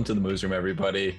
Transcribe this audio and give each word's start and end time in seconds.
welcome 0.00 0.14
to 0.16 0.18
the 0.18 0.26
Moos 0.26 0.42
Room, 0.42 0.54
everybody. 0.54 1.14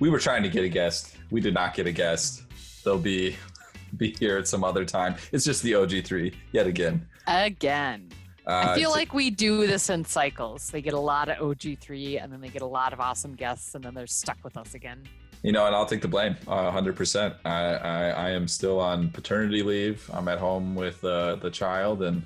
We 0.00 0.10
were 0.10 0.18
trying 0.18 0.42
to 0.42 0.50
get 0.50 0.62
a 0.62 0.68
guest. 0.68 1.16
We 1.30 1.40
did 1.40 1.54
not 1.54 1.72
get 1.72 1.86
a 1.86 1.92
guest. 1.92 2.42
They'll 2.84 2.98
be 2.98 3.36
be 3.96 4.14
here 4.18 4.36
at 4.36 4.46
some 4.46 4.64
other 4.64 4.84
time. 4.84 5.14
It's 5.32 5.46
just 5.46 5.62
the 5.62 5.72
OG3 5.72 6.34
yet 6.52 6.66
again. 6.66 7.08
Again. 7.26 8.10
Uh, 8.46 8.66
I 8.66 8.74
feel 8.74 8.90
like 8.90 9.14
we 9.14 9.30
do 9.30 9.66
this 9.66 9.88
in 9.88 10.04
cycles. 10.04 10.68
They 10.68 10.82
get 10.82 10.92
a 10.92 11.00
lot 11.00 11.30
of 11.30 11.38
OG3 11.38 12.22
and 12.22 12.30
then 12.30 12.42
they 12.42 12.50
get 12.50 12.60
a 12.60 12.66
lot 12.66 12.92
of 12.92 13.00
awesome 13.00 13.34
guests 13.34 13.74
and 13.74 13.82
then 13.82 13.94
they're 13.94 14.06
stuck 14.06 14.36
with 14.44 14.58
us 14.58 14.74
again. 14.74 15.04
you 15.42 15.52
know, 15.52 15.64
and 15.64 15.74
I'll 15.74 15.86
take 15.86 16.02
the 16.02 16.08
blame. 16.08 16.36
Uh, 16.46 16.70
100%. 16.70 17.34
I, 17.46 17.50
I 17.50 18.08
I 18.08 18.30
am 18.32 18.46
still 18.46 18.78
on 18.78 19.08
paternity 19.08 19.62
leave. 19.62 20.10
I'm 20.12 20.28
at 20.28 20.38
home 20.38 20.74
with 20.74 21.02
uh, 21.02 21.36
the 21.36 21.50
child, 21.50 22.02
and 22.02 22.22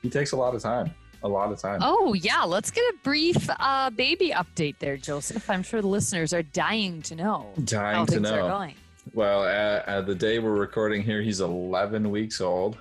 he 0.00 0.08
takes 0.08 0.32
a 0.32 0.36
lot 0.36 0.54
of 0.54 0.62
time. 0.62 0.94
A 1.22 1.28
lot 1.28 1.50
of 1.50 1.58
time. 1.58 1.80
Oh, 1.82 2.14
yeah. 2.14 2.42
Let's 2.44 2.70
get 2.70 2.82
a 2.82 2.94
brief 3.02 3.48
uh, 3.58 3.90
baby 3.90 4.30
update 4.30 4.78
there, 4.78 4.96
Joseph. 4.96 5.48
I'm 5.50 5.62
sure 5.62 5.80
the 5.80 5.88
listeners 5.88 6.32
are 6.32 6.42
dying 6.42 7.02
to 7.02 7.14
know 7.16 7.50
how 7.56 7.62
Dying 7.64 8.06
to 8.06 8.12
things 8.12 8.30
are 8.30 8.36
know. 8.42 8.48
going. 8.48 8.74
Well, 9.14 9.44
at, 9.44 9.88
at 9.88 10.06
the 10.06 10.14
day 10.14 10.38
we're 10.38 10.52
recording 10.56 11.02
here, 11.02 11.22
he's 11.22 11.40
11 11.40 12.10
weeks 12.10 12.40
old. 12.40 12.78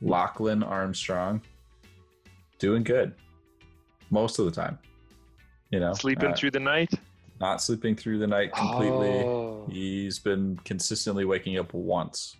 Lachlan 0.00 0.62
Armstrong, 0.62 1.40
doing 2.58 2.84
good 2.84 3.12
most 4.10 4.38
of 4.38 4.44
the 4.44 4.50
time. 4.52 4.78
You 5.70 5.80
know, 5.80 5.92
Sleeping 5.94 6.32
uh, 6.32 6.36
through 6.36 6.52
the 6.52 6.60
night. 6.60 6.92
not 7.40 7.60
sleeping 7.60 7.94
through 7.96 8.18
the 8.18 8.26
night 8.26 8.52
completely. 8.54 9.10
Oh, 9.24 9.66
He's 9.70 10.18
been 10.18 10.58
consistently 10.64 11.24
waking 11.24 11.58
up 11.58 11.74
once. 11.74 12.36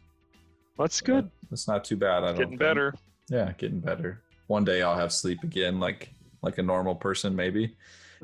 that's 0.79 1.01
good. 1.01 1.31
That's 1.51 1.67
not 1.69 1.85
too 1.85 1.97
bad. 1.97 2.23
I 2.23 2.29
don't 2.29 2.35
Getting 2.37 2.49
think. 2.51 2.61
better. 2.61 2.95
Yeah, 3.29 3.53
getting 3.59 3.81
better. 3.81 4.23
One 4.49 4.65
day 4.65 4.83
I'll 4.83 4.97
have 4.99 5.13
sleep 5.13 5.43
again, 5.45 5.79
like 5.81 6.13
like 6.43 6.59
a 6.59 6.63
normal 6.63 6.95
person, 6.97 7.35
maybe. 7.37 7.77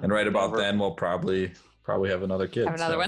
And 0.02 0.12
right 0.12 0.26
about 0.26 0.50
Never. 0.50 0.62
then, 0.62 0.78
we'll 0.78 0.90
probably 0.92 1.52
probably 1.84 2.10
have 2.10 2.22
another 2.22 2.48
kid. 2.48 2.66
Have 2.66 2.74
another 2.74 2.94
so- 2.94 2.98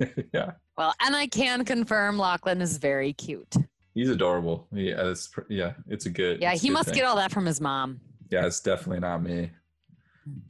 one. 0.00 0.14
yeah, 0.34 0.50
Well, 0.76 0.92
and 1.00 1.14
I 1.16 1.26
can 1.28 1.64
confirm 1.64 2.18
Lachlan 2.18 2.60
is 2.60 2.76
very 2.78 3.12
cute. 3.12 3.54
he's 3.94 4.10
adorable. 4.10 4.66
Yeah, 4.72 4.94
uh, 4.96 5.10
it's 5.10 5.30
yeah, 5.48 5.72
it's 5.88 6.06
a 6.06 6.10
good. 6.10 6.40
Yeah, 6.42 6.52
he 6.54 6.68
good 6.68 6.74
must 6.74 6.88
thing. 6.88 6.96
get 6.96 7.04
all 7.04 7.16
that 7.16 7.30
from 7.32 7.46
his 7.46 7.60
mom. 7.60 8.00
Yeah, 8.30 8.44
it's 8.46 8.60
definitely 8.60 9.00
not 9.00 9.22
me. 9.22 9.50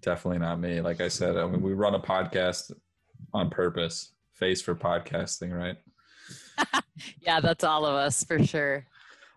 Definitely 0.00 0.38
not 0.38 0.58
me. 0.58 0.80
Like 0.80 1.00
I 1.02 1.08
said, 1.08 1.36
I 1.36 1.46
mean, 1.46 1.61
we 1.61 1.74
run 1.74 1.94
a 1.94 2.00
podcast 2.00 2.72
on 3.34 3.50
purpose, 3.50 4.12
face 4.33 4.62
for 4.62 4.74
podcasting, 4.74 5.52
right? 5.52 5.77
Yeah, 7.20 7.40
that's 7.40 7.62
all 7.62 7.84
of 7.84 7.94
us 7.94 8.24
for 8.24 8.42
sure. 8.42 8.86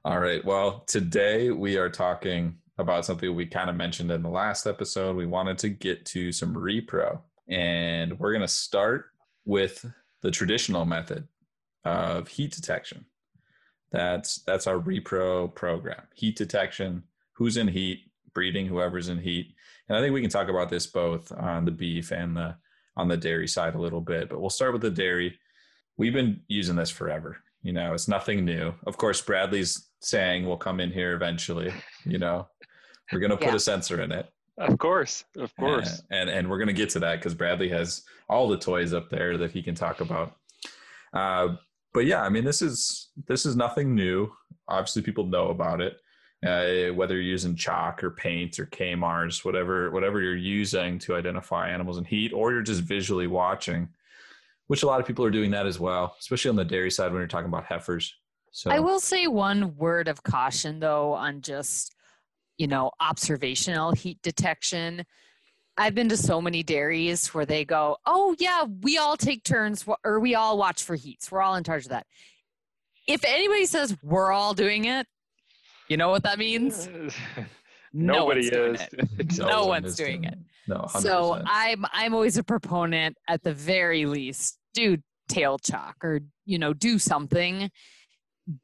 All 0.06 0.20
right. 0.20 0.44
Well, 0.46 0.86
today 0.88 1.52
we 1.52 1.76
are 1.76 1.90
talking 1.90 2.56
about 2.78 3.04
something 3.04 3.36
we 3.36 3.46
kind 3.46 3.70
of 3.70 3.76
mentioned 3.76 4.12
in 4.12 4.24
the 4.24 4.30
last 4.30 4.66
episode. 4.66 5.18
We 5.18 5.26
wanted 5.26 5.58
to 5.58 5.70
get 5.70 6.06
to 6.08 6.32
some 6.32 6.56
repro, 6.56 7.20
and 7.50 8.18
we're 8.18 8.32
going 8.32 8.42
to 8.42 8.48
start 8.48 9.08
with 9.44 9.86
the 10.22 10.32
traditional 10.32 10.86
method 10.86 11.28
of 11.84 12.30
heat 12.30 12.54
detection. 12.54 13.06
That's 13.92 14.42
that's 14.44 14.68
our 14.68 14.80
repro 14.80 15.54
program. 15.54 16.04
Heat 16.16 16.38
detection, 16.38 17.04
who's 17.34 17.58
in 17.58 17.68
heat, 17.68 18.10
breeding 18.34 18.68
whoever's 18.68 19.10
in 19.10 19.20
heat. 19.20 19.54
And 19.90 19.98
I 19.98 20.02
think 20.02 20.14
we 20.14 20.22
can 20.22 20.30
talk 20.30 20.48
about 20.48 20.70
this 20.70 20.88
both 20.88 21.30
on 21.34 21.66
the 21.66 21.72
beef 21.72 22.12
and 22.12 22.38
the 22.38 22.56
on 22.96 23.10
the 23.10 23.18
dairy 23.18 23.50
side 23.50 23.76
a 23.76 23.82
little 23.82 24.02
bit, 24.02 24.30
but 24.30 24.40
we'll 24.40 24.50
start 24.50 24.72
with 24.72 24.82
the 24.82 24.92
dairy. 24.92 25.38
We've 25.98 26.14
been 26.14 26.40
using 26.48 26.78
this 26.78 26.90
forever. 26.90 27.44
You 27.64 27.74
know, 27.74 27.94
it's 27.94 28.08
nothing 28.08 28.46
new. 28.46 28.74
Of 28.88 28.96
course, 28.96 29.22
Bradley's 29.22 29.89
saying 30.02 30.46
will 30.46 30.58
come 30.58 30.80
in 30.80 30.92
here 30.92 31.14
eventually. 31.14 31.74
You 32.06 32.18
know, 32.18 32.48
we're 33.12 33.20
going 33.20 33.32
to 33.32 33.38
put 33.38 33.48
Yeah. 33.48 33.56
a 33.56 33.60
sensor 33.60 34.02
in 34.02 34.12
it. 34.12 34.28
Of 34.58 34.78
course. 34.78 35.24
Of 35.38 35.56
course. 35.56 36.02
And 36.12 36.30
and 36.30 36.50
we're 36.50 36.60
gonna 36.60 36.74
get 36.74 36.90
to 36.90 37.00
that 37.00 37.20
because 37.20 37.34
Bradley 37.34 37.70
has 37.70 38.04
all 38.28 38.50
the 38.50 38.58
toys 38.58 38.94
up 38.94 39.10
there 39.10 39.38
that 39.38 39.52
he 39.52 39.64
can 39.64 39.74
talk 39.74 40.02
about. 40.02 40.36
Uh, 41.14 41.56
but 41.94 42.06
yeah, 42.06 42.22
I 42.24 42.28
mean, 42.28 42.44
this 42.44 42.62
is 42.62 43.10
this 43.28 43.46
is 43.46 43.56
nothing 43.56 43.96
new. 43.96 44.30
Obviously, 44.68 45.02
people 45.02 45.26
know 45.26 45.48
about 45.48 45.80
it. 45.80 45.94
Uh, 46.46 46.94
whether 46.94 47.16
you're 47.16 47.24
using 47.24 47.56
chalk 47.56 48.04
or 48.04 48.12
paint 48.12 48.60
or 48.60 48.66
Kamars, 48.66 49.46
whatever 49.46 49.92
whatever 49.92 50.20
you're 50.22 50.36
using 50.36 51.00
to 51.00 51.16
identify 51.16 51.70
animals 51.70 51.98
in 51.98 52.04
heat, 52.04 52.34
or 52.34 52.52
you're 52.52 52.62
just 52.62 52.82
visually 52.82 53.28
watching, 53.28 53.88
which 54.68 54.84
a 54.84 54.88
lot 54.88 55.00
of 55.00 55.08
people 55.08 55.24
are 55.24 55.32
doing 55.32 55.52
that 55.52 55.68
as 55.68 55.80
well, 55.80 56.18
especially 56.20 56.50
on 56.50 56.58
the 56.58 56.66
dairy 56.66 56.92
side 56.92 57.14
when 57.14 57.22
you're 57.22 57.28
talking 57.28 57.48
about 57.48 57.64
heifers. 57.64 58.14
So 58.52 58.72
I 58.72 58.80
will 58.80 59.00
say 59.00 59.28
one 59.28 59.76
word 59.76 60.08
of 60.08 60.24
caution 60.24 60.80
though 60.80 61.14
on 61.14 61.42
just, 61.42 61.96
you 62.58 62.68
know, 62.68 62.92
observational 63.00 63.92
heat 63.92 64.20
detection. 64.22 65.06
I've 65.78 65.96
been 65.96 66.10
to 66.10 66.18
so 66.18 66.42
many 66.42 66.62
dairies 66.62 67.34
where 67.34 67.46
they 67.46 67.64
go, 67.64 67.98
"Oh 68.06 68.36
yeah, 68.38 68.66
we 68.82 68.98
all 68.98 69.16
take 69.16 69.44
turns 69.44 69.86
or 70.04 70.20
we 70.20 70.36
all 70.36 70.58
watch 70.58 70.84
for 70.84 70.96
heats. 70.96 71.32
We're 71.32 71.42
all 71.42 71.56
in 71.56 71.64
charge 71.64 71.86
of 71.86 71.90
that." 71.90 72.06
If 73.08 73.24
anybody 73.26 73.66
says 73.66 73.98
we're 74.04 74.32
all 74.32 74.54
doing 74.54 74.86
it, 74.86 75.08
you 75.88 75.98
know 75.98 76.10
what 76.10 76.24
that 76.24 76.38
means? 76.38 76.90
No 77.92 78.20
Nobody 78.20 78.50
doing 78.50 78.76
is. 78.76 79.40
no 79.40 79.48
no 79.48 79.66
one's 79.66 79.96
doing 79.96 80.24
it. 80.24 80.38
No, 80.68 80.86
100%. 80.88 81.02
So 81.02 81.42
I'm 81.46 81.86
I'm 81.92 82.14
always 82.14 82.38
a 82.38 82.44
proponent 82.44 83.18
at 83.28 83.44
the 83.44 83.54
very 83.54 84.06
least 84.06 84.60
do 84.74 84.98
tail 85.28 85.58
chalk 85.58 85.96
or 86.04 86.22
you 86.46 86.60
know 86.60 86.74
do 86.74 87.00
something 87.00 87.72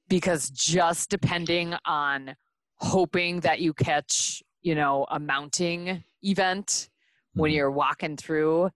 because 0.10 0.50
just 0.50 1.10
depending 1.10 1.74
on 1.86 2.36
hoping 2.78 3.40
that 3.42 3.60
you 3.60 3.74
catch 3.74 4.44
you 4.62 4.76
know 4.76 5.06
a 5.12 5.20
mounting 5.20 6.04
event 6.24 6.90
when 7.34 7.52
Mhm. 7.52 7.56
you're 7.56 7.72
walking 7.72 8.18
through 8.18 8.70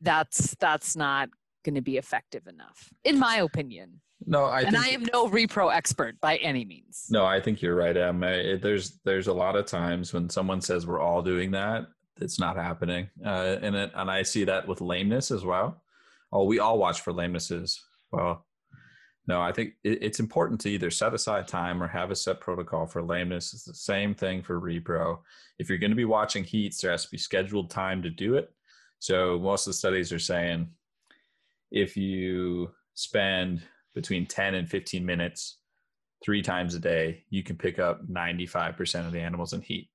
that's 0.00 0.54
that's 0.60 0.96
not 0.96 1.28
going 1.64 1.74
to 1.74 1.80
be 1.80 1.96
effective 1.96 2.46
enough 2.46 2.92
in 3.04 3.18
my 3.18 3.36
opinion 3.36 4.00
no, 4.26 4.44
I 4.46 4.62
and 4.62 4.76
i 4.76 4.88
am 4.88 5.04
no 5.12 5.28
repro 5.28 5.72
expert 5.72 6.20
by 6.20 6.36
any 6.38 6.64
means 6.64 7.06
No, 7.10 7.24
I 7.24 7.40
think 7.40 7.62
you're 7.62 7.76
right, 7.76 7.96
Em. 7.96 8.20
There's 8.20 8.98
there's 9.04 9.28
a 9.28 9.32
lot 9.32 9.54
of 9.54 9.66
times 9.66 10.12
when 10.12 10.28
someone 10.28 10.60
says 10.60 10.86
we're 10.86 11.00
all 11.00 11.22
doing 11.22 11.52
that, 11.52 11.86
it's 12.20 12.38
not 12.40 12.56
happening, 12.56 13.08
uh, 13.24 13.56
and 13.62 13.76
it, 13.76 13.92
and 13.94 14.10
I 14.10 14.22
see 14.24 14.42
that 14.44 14.66
with 14.66 14.80
lameness 14.80 15.30
as 15.30 15.44
well. 15.44 15.82
Oh, 16.32 16.44
we 16.44 16.58
all 16.58 16.78
watch 16.78 17.00
for 17.00 17.12
lamenesses. 17.12 17.78
Well, 18.10 18.44
no, 19.28 19.42
I 19.42 19.52
think 19.52 19.74
it's 19.84 20.20
important 20.20 20.58
to 20.62 20.70
either 20.70 20.90
set 20.90 21.12
aside 21.12 21.46
time 21.46 21.82
or 21.82 21.86
have 21.86 22.10
a 22.10 22.16
set 22.16 22.40
protocol 22.40 22.86
for 22.86 23.02
lameness. 23.02 23.52
It's 23.52 23.64
the 23.64 23.74
same 23.74 24.14
thing 24.14 24.42
for 24.42 24.58
repro. 24.58 25.18
If 25.58 25.68
you're 25.68 25.76
going 25.76 25.90
to 25.90 25.96
be 25.96 26.06
watching 26.06 26.44
heats, 26.44 26.80
there 26.80 26.92
has 26.92 27.04
to 27.04 27.10
be 27.10 27.18
scheduled 27.18 27.70
time 27.70 28.02
to 28.02 28.10
do 28.10 28.36
it. 28.36 28.50
So 29.00 29.38
most 29.38 29.66
of 29.66 29.72
the 29.72 29.76
studies 29.76 30.14
are 30.14 30.18
saying 30.18 30.70
if 31.70 31.94
you 31.94 32.70
spend 32.94 33.60
between 33.94 34.24
10 34.24 34.54
and 34.54 34.66
15 34.66 35.04
minutes 35.04 35.58
three 36.24 36.40
times 36.40 36.74
a 36.74 36.80
day, 36.80 37.24
you 37.28 37.42
can 37.42 37.56
pick 37.56 37.78
up 37.78 38.08
95% 38.08 39.06
of 39.06 39.12
the 39.12 39.20
animals 39.20 39.52
in 39.52 39.60
heat. 39.60 39.90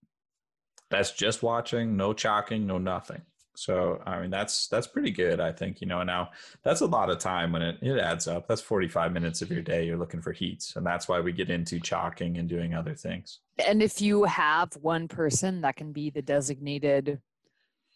That's 0.91 1.11
just 1.11 1.41
watching, 1.41 1.97
no 1.97 2.13
chalking, 2.13 2.67
no 2.67 2.77
nothing. 2.77 3.23
So 3.55 4.01
I 4.05 4.19
mean 4.19 4.29
that's 4.29 4.67
that's 4.67 4.87
pretty 4.87 5.11
good, 5.11 5.39
I 5.39 5.51
think. 5.51 5.81
You 5.81 5.87
know, 5.87 6.03
now 6.03 6.29
that's 6.63 6.81
a 6.81 6.85
lot 6.85 7.09
of 7.09 7.19
time 7.19 7.51
when 7.51 7.61
it, 7.61 7.77
it 7.81 7.99
adds 7.99 8.27
up. 8.27 8.47
That's 8.47 8.61
45 8.61 9.13
minutes 9.13 9.41
of 9.41 9.49
your 9.49 9.61
mm-hmm. 9.61 9.71
day 9.71 9.85
you're 9.85 9.97
looking 9.97 10.21
for 10.21 10.31
heats. 10.31 10.75
And 10.75 10.85
that's 10.85 11.07
why 11.07 11.19
we 11.19 11.31
get 11.31 11.49
into 11.49 11.79
chalking 11.79 12.37
and 12.37 12.49
doing 12.49 12.73
other 12.73 12.95
things. 12.95 13.39
and 13.67 13.81
if 13.83 14.01
you 14.01 14.23
have 14.23 14.73
one 14.81 15.07
person 15.07 15.61
that 15.61 15.75
can 15.75 15.91
be 15.91 16.09
the 16.09 16.21
designated 16.21 17.19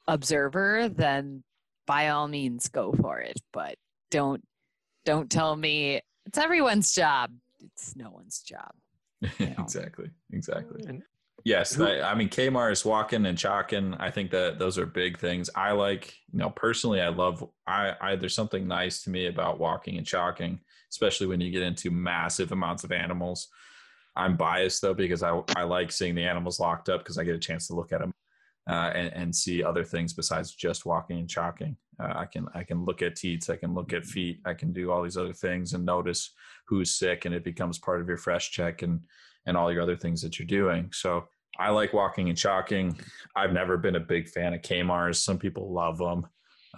observer 0.07 0.87
then 0.89 1.43
by 1.85 2.09
all 2.09 2.27
means 2.27 2.69
go 2.69 2.93
for 2.93 3.19
it 3.19 3.39
but 3.51 3.75
don't 4.09 4.41
don't 5.03 5.29
tell 5.29 5.55
me 5.55 6.01
it's 6.25 6.37
everyone's 6.37 6.93
job 6.93 7.31
it's 7.59 7.95
no 7.95 8.09
one's 8.09 8.39
job 8.39 8.71
Yeah. 9.39 9.53
exactly. 9.59 10.09
Exactly. 10.31 10.83
And 10.87 11.01
Yes, 11.47 11.75
Who- 11.75 11.85
I, 11.85 12.11
I 12.11 12.13
mean 12.13 12.27
Kmart 12.27 12.73
is 12.73 12.83
walking 12.83 13.25
and 13.25 13.37
chalking. 13.37 13.93
I 13.93 14.11
think 14.11 14.31
that 14.31 14.59
those 14.59 14.77
are 14.77 14.85
big 14.85 15.17
things. 15.17 15.49
I 15.55 15.71
like, 15.71 16.13
you 16.33 16.39
know, 16.39 16.49
personally, 16.49 16.99
I 16.99 17.07
love. 17.07 17.41
I, 17.65 17.93
I 18.01 18.15
there's 18.17 18.35
something 18.35 18.67
nice 18.67 19.01
to 19.03 19.09
me 19.09 19.27
about 19.27 19.57
walking 19.57 19.97
and 19.97 20.05
chalking, 20.05 20.59
especially 20.91 21.27
when 21.27 21.39
you 21.39 21.49
get 21.49 21.61
into 21.61 21.89
massive 21.89 22.51
amounts 22.51 22.83
of 22.83 22.91
animals. 22.91 23.47
I'm 24.13 24.35
biased 24.35 24.81
though 24.81 24.93
because 24.93 25.23
I 25.23 25.41
I 25.55 25.63
like 25.63 25.89
seeing 25.93 26.15
the 26.15 26.25
animals 26.25 26.59
locked 26.59 26.89
up 26.89 26.99
because 26.99 27.17
I 27.17 27.23
get 27.23 27.35
a 27.35 27.39
chance 27.39 27.67
to 27.67 27.75
look 27.75 27.93
at 27.93 28.01
them 28.01 28.11
uh, 28.69 28.91
and 28.93 29.13
and 29.13 29.33
see 29.33 29.63
other 29.63 29.85
things 29.85 30.11
besides 30.11 30.53
just 30.53 30.85
walking 30.85 31.17
and 31.17 31.29
chalking. 31.29 31.77
Uh, 31.97 32.11
I 32.13 32.25
can 32.25 32.47
I 32.55 32.65
can 32.65 32.83
look 32.83 33.01
at 33.01 33.15
teats, 33.15 33.49
I 33.49 33.55
can 33.55 33.73
look 33.73 33.93
at 33.93 34.03
feet, 34.03 34.41
I 34.45 34.53
can 34.53 34.73
do 34.73 34.91
all 34.91 35.01
these 35.01 35.15
other 35.15 35.31
things 35.31 35.71
and 35.71 35.85
notice 35.85 36.33
who's 36.67 36.93
sick, 36.93 37.23
and 37.23 37.33
it 37.33 37.45
becomes 37.45 37.77
part 37.79 38.01
of 38.01 38.07
your 38.09 38.17
fresh 38.17 38.51
check 38.51 38.81
and 38.81 38.99
and 39.45 39.55
all 39.55 39.71
your 39.71 39.81
other 39.81 39.95
things 39.95 40.21
that 40.23 40.37
you're 40.37 40.45
doing. 40.45 40.89
So 40.91 41.29
I 41.59 41.69
like 41.71 41.93
walking 41.93 42.29
and 42.29 42.37
chalking. 42.37 42.99
I've 43.35 43.53
never 43.53 43.77
been 43.77 43.95
a 43.95 43.99
big 43.99 44.29
fan 44.29 44.53
of 44.53 44.61
Kamars. 44.61 45.15
Some 45.15 45.39
people 45.39 45.71
love 45.73 45.97
them 45.97 46.27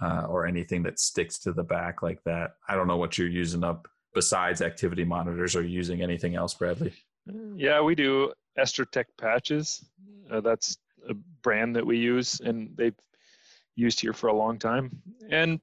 uh, 0.00 0.26
or 0.28 0.46
anything 0.46 0.82
that 0.84 0.98
sticks 0.98 1.38
to 1.40 1.52
the 1.52 1.62
back 1.62 2.02
like 2.02 2.22
that. 2.24 2.52
I 2.68 2.74
don't 2.74 2.88
know 2.88 2.96
what 2.96 3.18
you're 3.18 3.28
using 3.28 3.64
up 3.64 3.88
besides 4.14 4.62
activity 4.62 5.04
monitors. 5.04 5.54
You 5.54 5.62
using 5.62 6.02
anything 6.02 6.34
else, 6.34 6.54
Bradley? 6.54 6.92
Yeah, 7.54 7.80
we 7.82 7.94
do 7.94 8.32
Estrotect 8.58 9.16
patches. 9.18 9.84
Uh, 10.30 10.40
that's 10.40 10.78
a 11.08 11.14
brand 11.42 11.76
that 11.76 11.86
we 11.86 11.98
use, 11.98 12.40
and 12.40 12.70
they've 12.76 12.96
used 13.76 14.00
here 14.00 14.12
for 14.12 14.28
a 14.28 14.34
long 14.34 14.58
time. 14.58 15.02
And 15.30 15.60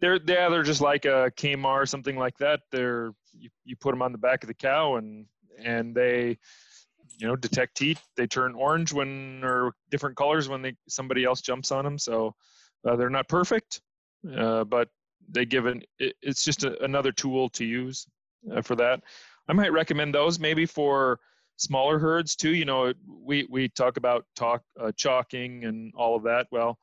they're 0.00 0.18
yeah, 0.26 0.48
they're 0.48 0.62
just 0.62 0.80
like 0.80 1.04
a 1.04 1.32
Kamar 1.36 1.82
or 1.82 1.86
something 1.86 2.16
like 2.16 2.36
that. 2.38 2.60
They're 2.70 3.12
you, 3.32 3.50
you 3.64 3.76
put 3.76 3.92
them 3.92 4.02
on 4.02 4.12
the 4.12 4.18
back 4.18 4.42
of 4.42 4.48
the 4.48 4.54
cow 4.54 4.96
and 4.96 5.26
and 5.62 5.94
they 5.94 6.38
you 7.18 7.26
know 7.26 7.36
detect 7.36 7.78
heat. 7.78 7.98
They 8.16 8.26
turn 8.26 8.54
orange 8.54 8.92
when 8.92 9.42
or 9.42 9.72
different 9.90 10.16
colors 10.16 10.48
when 10.48 10.62
they 10.62 10.74
somebody 10.88 11.24
else 11.24 11.40
jumps 11.40 11.72
on 11.72 11.84
them. 11.84 11.98
So 11.98 12.34
uh, 12.86 12.96
they're 12.96 13.10
not 13.10 13.28
perfect, 13.28 13.80
uh, 14.36 14.64
but 14.64 14.88
they 15.30 15.44
give 15.44 15.66
an 15.66 15.82
it, 15.98 16.14
it's 16.22 16.44
just 16.44 16.64
a, 16.64 16.82
another 16.82 17.12
tool 17.12 17.48
to 17.50 17.64
use 17.64 18.06
uh, 18.54 18.62
for 18.62 18.76
that. 18.76 19.02
I 19.48 19.52
might 19.52 19.72
recommend 19.72 20.14
those 20.14 20.38
maybe 20.38 20.64
for 20.64 21.18
smaller 21.56 21.98
herds 21.98 22.36
too. 22.36 22.54
You 22.54 22.64
know, 22.64 22.92
we 23.06 23.46
we 23.50 23.68
talk 23.68 23.96
about 23.96 24.24
talk 24.36 24.62
uh, 24.80 24.92
chalking 24.96 25.64
and 25.64 25.92
all 25.96 26.16
of 26.16 26.22
that. 26.22 26.46
Well, 26.52 26.78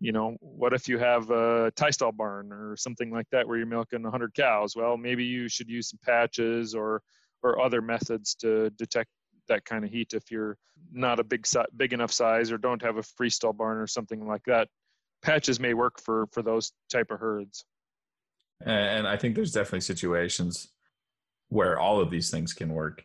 you 0.00 0.12
know, 0.12 0.36
what 0.40 0.72
if 0.72 0.88
you 0.88 0.98
have 0.98 1.30
a 1.30 1.70
tie 1.76 1.90
stall 1.90 2.12
barn 2.12 2.52
or 2.52 2.76
something 2.76 3.10
like 3.10 3.26
that 3.30 3.46
where 3.46 3.56
you're 3.56 3.66
milking 3.66 4.02
100 4.02 4.34
cows? 4.34 4.74
Well, 4.76 4.96
maybe 4.96 5.24
you 5.24 5.48
should 5.48 5.70
use 5.70 5.90
some 5.90 6.00
patches 6.04 6.74
or 6.74 7.02
or 7.42 7.60
other 7.60 7.80
methods 7.80 8.34
to 8.34 8.70
detect 8.70 9.10
that 9.48 9.64
kind 9.64 9.84
of 9.84 9.90
heat 9.90 10.14
if 10.14 10.30
you're 10.30 10.56
not 10.92 11.20
a 11.20 11.24
big 11.24 11.46
big 11.76 11.92
enough 11.92 12.12
size 12.12 12.52
or 12.52 12.58
don't 12.58 12.82
have 12.82 12.96
a 12.96 13.02
freestall 13.02 13.56
barn 13.56 13.78
or 13.78 13.86
something 13.86 14.26
like 14.26 14.42
that. 14.46 14.68
Patches 15.22 15.58
may 15.58 15.74
work 15.74 16.00
for 16.00 16.26
for 16.32 16.42
those 16.42 16.72
type 16.90 17.10
of 17.10 17.20
herds. 17.20 17.64
And 18.64 19.06
I 19.06 19.16
think 19.16 19.34
there's 19.34 19.52
definitely 19.52 19.80
situations 19.80 20.68
where 21.48 21.78
all 21.78 22.00
of 22.00 22.10
these 22.10 22.30
things 22.30 22.52
can 22.52 22.72
work. 22.72 23.04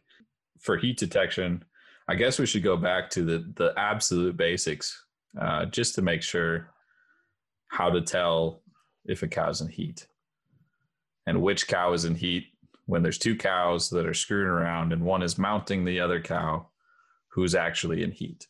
For 0.60 0.78
heat 0.78 0.98
detection, 0.98 1.66
I 2.08 2.16
guess 2.16 2.38
we 2.38 2.46
should 2.46 2.64
go 2.64 2.78
back 2.78 3.10
to 3.12 3.24
the 3.24 3.52
the 3.56 3.74
absolute 3.78 4.38
basics, 4.38 5.06
uh, 5.40 5.66
just 5.66 5.96
to 5.96 6.02
make 6.02 6.22
sure 6.22 6.70
how 7.68 7.90
to 7.90 8.02
tell 8.02 8.62
if 9.06 9.24
a 9.24 9.28
cow's 9.28 9.62
in 9.62 9.68
heat 9.68 10.06
and 11.26 11.42
which 11.42 11.68
cow 11.68 11.94
is 11.94 12.06
in 12.06 12.16
heat 12.16 12.48
when 12.86 13.04
there's 13.04 13.18
two 13.18 13.36
cows 13.36 13.90
that 13.90 14.06
are 14.06 14.14
screwing 14.14 14.48
around 14.48 14.94
and 14.94 15.04
one 15.04 15.22
is 15.24 15.38
mounting 15.38 15.86
the 15.86 16.00
other 16.00 16.22
cow 16.22 16.68
who's 17.30 17.56
actually 17.56 18.04
in 18.04 18.12
heat. 18.12 18.48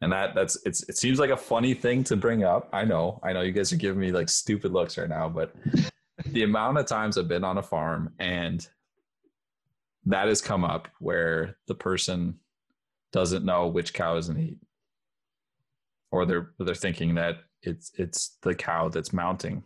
And 0.00 0.12
that 0.12 0.34
that's 0.34 0.58
it's 0.64 0.88
it 0.88 0.96
seems 0.96 1.18
like 1.18 1.30
a 1.30 1.36
funny 1.36 1.74
thing 1.74 2.02
to 2.04 2.16
bring 2.16 2.42
up. 2.42 2.70
I 2.72 2.84
know 2.84 3.20
i 3.22 3.32
know 3.32 3.42
you 3.42 3.52
guys 3.52 3.72
are 3.72 3.76
giving 3.76 4.00
me 4.00 4.12
like 4.12 4.28
stupid 4.30 4.72
looks 4.72 4.96
right 4.96 5.08
now 5.08 5.28
but 5.28 5.54
the 6.26 6.42
amount 6.42 6.78
of 6.78 6.86
times 6.86 7.18
i've 7.18 7.28
been 7.28 7.44
on 7.44 7.58
a 7.58 7.62
farm 7.62 8.10
and 8.18 8.66
that 10.06 10.28
has 10.28 10.40
come 10.40 10.64
up 10.64 10.88
where 10.98 11.56
the 11.66 11.74
person 11.74 12.38
doesn't 13.12 13.44
know 13.44 13.66
which 13.66 13.92
cow 13.92 14.16
is 14.16 14.28
in 14.28 14.36
heat. 14.36 14.58
Or 16.12 16.26
they're 16.26 16.50
they're 16.58 16.74
thinking 16.74 17.14
that 17.16 17.38
it's 17.62 17.92
it's 17.96 18.38
the 18.42 18.54
cow 18.54 18.88
that's 18.88 19.12
mounting 19.12 19.62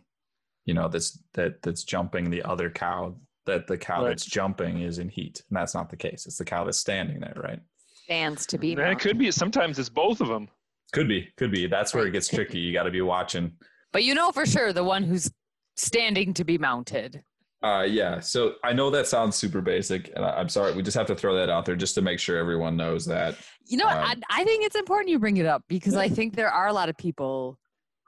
you 0.65 0.73
know 0.73 0.89
that's 0.89 1.17
that 1.33 1.61
that's 1.61 1.83
jumping 1.83 2.29
the 2.29 2.43
other 2.43 2.69
cow 2.69 3.15
that 3.45 3.67
the 3.67 3.77
cow 3.77 4.01
right. 4.01 4.09
that's 4.09 4.25
jumping 4.25 4.81
is 4.81 4.99
in 4.99 5.09
heat 5.09 5.41
and 5.49 5.57
that's 5.57 5.73
not 5.73 5.89
the 5.89 5.97
case 5.97 6.25
it's 6.25 6.37
the 6.37 6.45
cow 6.45 6.63
that's 6.63 6.79
standing 6.79 7.19
there 7.19 7.35
right 7.41 7.59
stands 8.03 8.45
to 8.45 8.57
be 8.57 8.69
yeah, 8.69 8.91
it 8.91 8.99
could 8.99 9.17
be 9.17 9.31
sometimes 9.31 9.79
it's 9.79 9.89
both 9.89 10.21
of 10.21 10.27
them 10.27 10.47
could 10.93 11.07
be 11.07 11.27
could 11.37 11.51
be 11.51 11.67
that's 11.67 11.93
where 11.93 12.05
it 12.05 12.11
gets 12.11 12.27
tricky 12.27 12.59
you 12.59 12.73
got 12.73 12.83
to 12.83 12.91
be 12.91 13.01
watching 13.01 13.51
but 13.91 14.03
you 14.03 14.13
know 14.13 14.31
for 14.31 14.45
sure 14.45 14.73
the 14.73 14.83
one 14.83 15.03
who's 15.03 15.31
standing 15.75 16.33
to 16.33 16.43
be 16.43 16.57
mounted 16.57 17.23
uh, 17.65 17.81
yeah. 17.81 18.19
So 18.19 18.55
I 18.63 18.73
know 18.73 18.91
that 18.91 19.07
sounds 19.07 19.35
super 19.35 19.59
basic, 19.59 20.11
and 20.15 20.23
I, 20.23 20.39
am 20.39 20.49
sorry. 20.49 20.73
We 20.73 20.83
just 20.83 20.95
have 20.95 21.07
to 21.07 21.15
throw 21.15 21.35
that 21.35 21.49
out 21.49 21.65
there 21.65 21.75
just 21.75 21.95
to 21.95 22.01
make 22.03 22.19
sure 22.19 22.37
everyone 22.37 22.77
knows 22.77 23.05
that. 23.05 23.37
You 23.65 23.77
know, 23.77 23.87
um, 23.87 23.97
I, 23.97 24.15
I 24.29 24.43
think 24.43 24.63
it's 24.63 24.75
important 24.75 25.09
you 25.09 25.17
bring 25.17 25.37
it 25.37 25.47
up 25.47 25.63
because 25.67 25.95
I 25.95 26.07
think 26.07 26.35
there 26.35 26.51
are 26.51 26.67
a 26.67 26.73
lot 26.73 26.89
of 26.89 26.97
people 26.97 27.57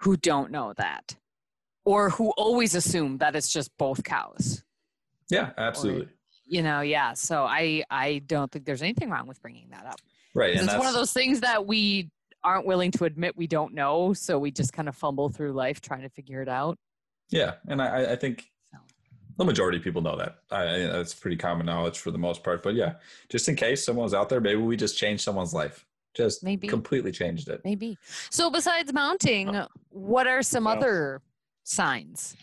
who 0.02 0.16
don't 0.16 0.52
know 0.52 0.74
that, 0.78 1.16
or 1.86 2.12
who 2.12 2.30
always 2.38 2.76
assume 2.76 3.18
that 3.18 3.36
it's 3.36 3.52
just 3.52 3.72
both 3.80 4.04
cows. 4.04 4.64
Yeah, 5.30 5.52
absolutely. 5.58 6.06
Or, 6.06 6.12
you 6.46 6.64
know, 6.64 6.82
yeah. 6.82 7.14
So 7.14 7.44
I 7.44 7.84
I 7.90 8.20
don't 8.26 8.52
think 8.52 8.66
there's 8.66 8.82
anything 8.82 9.10
wrong 9.10 9.28
with 9.28 9.42
bringing 9.42 9.70
that 9.72 9.86
up. 9.86 10.00
Right. 10.34 10.56
And 10.56 10.66
it's 10.66 10.78
one 10.78 10.88
of 10.88 10.94
those 10.94 11.12
things 11.12 11.42
that 11.42 11.66
we 11.66 12.10
aren't 12.44 12.66
willing 12.66 12.92
to 12.92 13.06
admit 13.06 13.36
we 13.36 13.48
don't 13.48 13.74
know, 13.74 14.14
so 14.14 14.40
we 14.40 14.52
just 14.52 14.72
kind 14.72 14.88
of 14.88 14.96
fumble 14.96 15.30
through 15.30 15.52
life 15.52 15.82
trying 15.82 16.02
to 16.02 16.10
figure 16.10 16.42
it 16.42 16.48
out. 16.48 16.78
Yeah, 17.30 17.56
and 17.68 17.82
I, 17.82 18.14
I 18.14 18.16
think 18.16 18.46
the 19.38 19.44
majority 19.44 19.78
of 19.80 19.84
people 19.84 20.02
know 20.02 20.16
that. 20.16 20.38
I, 20.50 20.78
that's 20.78 21.14
pretty 21.14 21.36
common 21.36 21.66
knowledge 21.66 22.00
for 22.00 22.12
the 22.12 22.18
most 22.18 22.44
part. 22.44 22.64
But 22.64 22.76
yeah, 22.76 22.94
just 23.30 23.50
in 23.50 23.56
case 23.56 23.84
someone's 23.84 24.14
out 24.14 24.30
there, 24.30 24.40
maybe 24.40 24.62
we 24.62 24.78
just 24.78 24.98
changed 24.98 25.24
someone's 25.24 25.54
life. 25.54 25.86
Just 26.16 26.44
maybe 26.44 26.68
completely 26.68 27.12
changed 27.12 27.50
it. 27.50 27.62
Maybe. 27.64 27.98
So 28.30 28.50
besides 28.50 28.94
mounting, 28.94 29.62
what 29.90 30.26
are 30.26 30.42
some 30.42 30.66
other 30.66 31.22
signs 31.64 32.36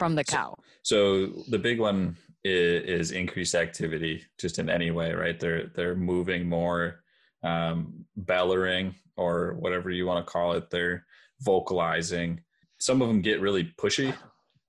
from 0.00 0.14
the 0.16 0.24
cow? 0.24 0.56
So, 0.82 1.26
so 1.26 1.42
the 1.48 1.58
big 1.58 1.78
one 1.78 2.16
is, 2.42 3.10
is, 3.10 3.10
increased 3.12 3.54
activity, 3.54 4.24
just 4.40 4.58
in 4.58 4.70
any 4.70 4.90
way, 4.90 5.12
right? 5.12 5.38
They're 5.38 5.66
they're 5.76 5.94
moving 5.94 6.48
more, 6.48 7.04
um, 7.44 8.06
bellowing 8.16 8.94
or 9.16 9.54
whatever 9.60 9.90
you 9.90 10.06
want 10.06 10.26
to 10.26 10.32
call 10.32 10.54
it. 10.54 10.70
They're 10.70 11.04
vocalizing. 11.42 12.40
Some 12.78 13.02
of 13.02 13.08
them 13.08 13.20
get 13.20 13.42
really 13.42 13.72
pushy 13.78 14.14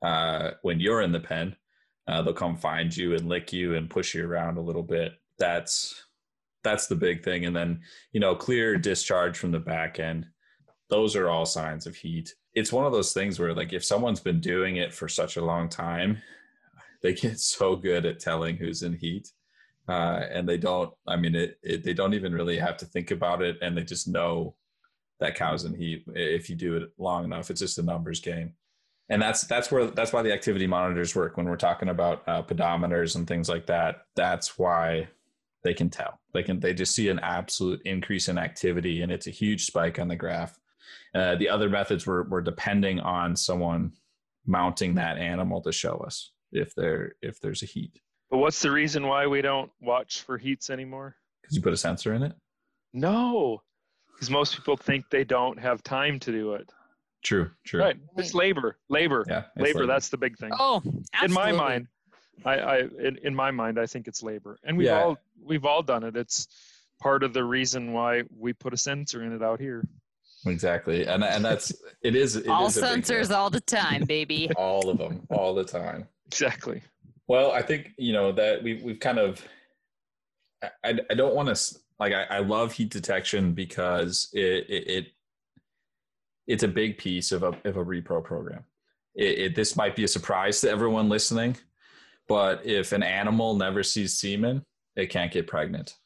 uh, 0.02 0.52
when 0.64 0.82
you're 0.82 1.02
in 1.02 1.14
the 1.14 1.20
pen. 1.20 1.56
Uh, 2.08 2.22
they'll 2.22 2.34
come 2.34 2.58
find 2.58 2.96
you 2.96 3.16
and 3.16 3.30
lick 3.30 3.54
you 3.54 3.76
and 3.76 3.90
push 3.90 4.14
you 4.14 4.28
around 4.28 4.58
a 4.58 4.62
little 4.62 4.84
bit. 4.84 5.14
That's 5.40 5.96
that's 6.64 6.88
the 6.88 6.96
big 6.96 7.24
thing. 7.24 7.46
And 7.46 7.56
then 7.56 7.80
you 8.12 8.20
know, 8.20 8.36
clear 8.36 8.78
discharge 8.78 9.38
from 9.38 9.52
the 9.52 9.60
back 9.60 10.00
end. 10.00 10.26
Those 10.90 11.16
are 11.16 11.30
all 11.30 11.46
signs 11.46 11.88
of 11.88 11.96
heat. 11.96 12.36
It's 12.54 12.74
one 12.74 12.86
of 12.86 12.92
those 12.92 13.14
things 13.14 13.40
where, 13.40 13.54
like, 13.54 13.74
if 13.74 13.84
someone's 13.84 14.20
been 14.20 14.42
doing 14.42 14.78
it 14.78 14.94
for 14.94 15.08
such 15.08 15.38
a 15.38 15.46
long 15.46 15.70
time, 15.70 16.22
they 17.02 17.14
get 17.14 17.40
so 17.40 17.76
good 17.76 18.06
at 18.06 18.20
telling 18.20 18.58
who's 18.58 18.84
in 18.84 18.94
heat. 18.94 19.32
Uh, 19.90 20.26
and 20.32 20.48
they 20.48 20.58
don't 20.58 20.94
i 21.08 21.16
mean 21.16 21.34
it, 21.34 21.58
it, 21.64 21.84
they 21.84 21.92
don't 21.92 22.14
even 22.14 22.32
really 22.32 22.56
have 22.56 22.78
to 22.78 22.86
think 22.86 23.10
about 23.10 23.42
it 23.42 23.58
and 23.64 23.76
they 23.76 23.84
just 23.84 24.08
know 24.08 24.56
that 25.22 25.36
cow's 25.36 25.64
in 25.64 25.74
heat 25.74 26.04
if 26.16 26.50
you 26.50 26.56
do 26.58 26.76
it 26.76 26.90
long 26.98 27.24
enough. 27.24 27.50
It's 27.50 27.62
just 27.62 27.78
a 27.78 27.84
numbers 27.84 28.20
game. 28.20 28.54
And 29.08 29.22
that's 29.22 29.44
that's 29.44 29.72
where 29.72 29.86
that's 29.86 30.12
why 30.12 30.22
the 30.24 30.34
activity 30.34 30.68
monitors 30.68 31.16
work 31.16 31.38
when 31.38 31.46
we're 31.46 31.56
talking 31.56 31.90
about 31.90 32.24
uh, 32.28 32.42
pedometers 32.42 33.16
and 33.16 33.28
things 33.28 33.48
like 33.48 33.68
that. 33.68 34.08
That's 34.16 34.58
why 34.58 35.08
they 35.64 35.74
can 35.74 35.90
tell. 35.90 36.20
They 36.34 36.44
can 36.44 36.60
they 36.60 36.74
just 36.74 36.96
see 36.96 37.10
an 37.10 37.20
absolute 37.20 37.82
increase 37.86 38.28
in 38.28 38.38
activity 38.38 39.02
and 39.02 39.12
it's 39.12 39.28
a 39.28 39.32
huge 39.32 39.66
spike 39.66 40.00
on 40.00 40.08
the 40.08 40.16
graph 40.16 40.58
uh, 41.16 41.36
the 41.36 41.50
other 41.50 41.70
methods 41.70 42.06
were, 42.06 42.24
were 42.24 42.42
depending 42.42 43.00
on 43.00 43.36
someone 43.36 43.92
mounting 44.46 44.96
that 44.96 45.18
animal 45.18 45.62
to 45.62 45.72
show 45.72 45.98
us 45.98 46.32
if 46.52 46.74
there 46.76 47.14
if 47.22 47.40
there's 47.40 47.64
a 47.64 47.66
heat 47.66 48.00
but 48.30 48.38
what's 48.38 48.62
the 48.62 48.72
reason 48.72 49.08
why 49.08 49.28
we 49.28 49.42
don't 49.42 49.72
watch 49.82 50.22
for 50.22 50.38
heats 50.38 50.70
anymore 50.70 51.16
because 51.42 51.56
you 51.56 51.62
put 51.62 51.74
a 51.74 51.78
sensor 51.78 52.14
in 52.14 52.24
it 52.24 52.34
no 52.94 53.62
because 54.14 54.30
most 54.30 54.56
people 54.56 54.76
think 54.76 55.06
they 55.12 55.24
don't 55.24 55.60
have 55.60 55.84
time 55.84 56.20
to 56.20 56.32
do 56.32 56.54
it 56.54 56.70
True, 57.24 57.52
true. 57.66 57.82
Right. 57.82 57.98
It's 58.18 58.34
labor. 58.34 58.78
Labor. 58.90 59.24
Yeah. 59.28 59.44
Labor, 59.56 59.80
labor, 59.80 59.86
That's 59.86 60.10
the 60.10 60.18
big 60.18 60.38
thing. 60.38 60.52
Oh, 60.58 60.82
absolutely. 61.14 61.26
In 61.26 61.34
my 61.34 61.52
mind, 61.52 61.88
I, 62.46 62.54
I 62.56 62.78
in, 62.80 63.20
in 63.24 63.36
my 63.36 63.52
mind, 63.52 63.80
I 63.80 63.86
think 63.86 64.08
it's 64.08 64.24
labor. 64.24 64.58
And 64.64 64.78
we've 64.78 64.88
yeah. 64.88 65.04
all 65.04 65.18
we've 65.44 65.66
all 65.66 65.84
done 65.84 66.04
it. 66.04 66.16
It's 66.16 66.48
part 67.00 67.24
of 67.24 67.34
the 67.34 67.44
reason 67.44 67.94
why 67.94 68.24
we 68.36 68.54
put 68.54 68.74
a 68.74 68.78
sensor 68.78 69.24
in 69.24 69.34
it 69.34 69.44
out 69.44 69.60
here. 69.60 69.84
Exactly. 70.46 71.06
And 71.06 71.24
and 71.24 71.44
that's 71.44 71.72
it 72.02 72.16
is 72.16 72.36
it 72.36 72.48
all 72.48 72.68
is 72.68 72.78
sensors 72.78 73.36
all 73.36 73.50
the 73.50 73.62
time, 73.62 74.04
baby. 74.06 74.50
all 74.56 74.90
of 74.90 74.98
them, 74.98 75.26
all 75.30 75.54
the 75.54 75.64
time. 75.64 76.08
Exactly. 76.28 76.82
Well, 77.28 77.52
I 77.52 77.62
think, 77.62 77.92
you 77.98 78.14
know, 78.14 78.32
that 78.32 78.64
we 78.64 78.82
we've 78.84 79.00
kind 79.00 79.20
of 79.20 79.46
I, 80.84 81.00
I 81.10 81.14
don't 81.14 81.36
want 81.36 81.56
to 81.56 81.80
like 82.00 82.14
I, 82.14 82.24
I 82.24 82.40
love 82.40 82.74
heat 82.74 82.90
detection 82.90 83.54
because 83.54 84.30
it, 84.34 84.66
it, 84.70 84.90
it 84.90 85.08
it's 86.48 86.64
a 86.64 86.68
big 86.68 86.98
piece 86.98 87.32
of 87.32 87.44
a, 87.44 87.54
of 87.66 87.78
a 87.78 87.86
repro 87.86 88.24
program. 88.24 88.64
It, 89.16 89.40
it, 89.40 89.56
this 89.56 89.76
might 89.76 89.96
be 89.96 90.04
a 90.04 90.08
surprise 90.08 90.62
to 90.62 90.70
everyone 90.70 91.10
listening, 91.10 91.58
but 92.28 92.66
if 92.66 92.92
an 92.92 93.04
animal 93.04 93.56
never 93.56 93.84
sees 93.84 94.20
semen, 94.20 94.66
it 94.96 95.08
can't 95.08 95.32
get 95.32 95.48
pregnant. 95.48 95.98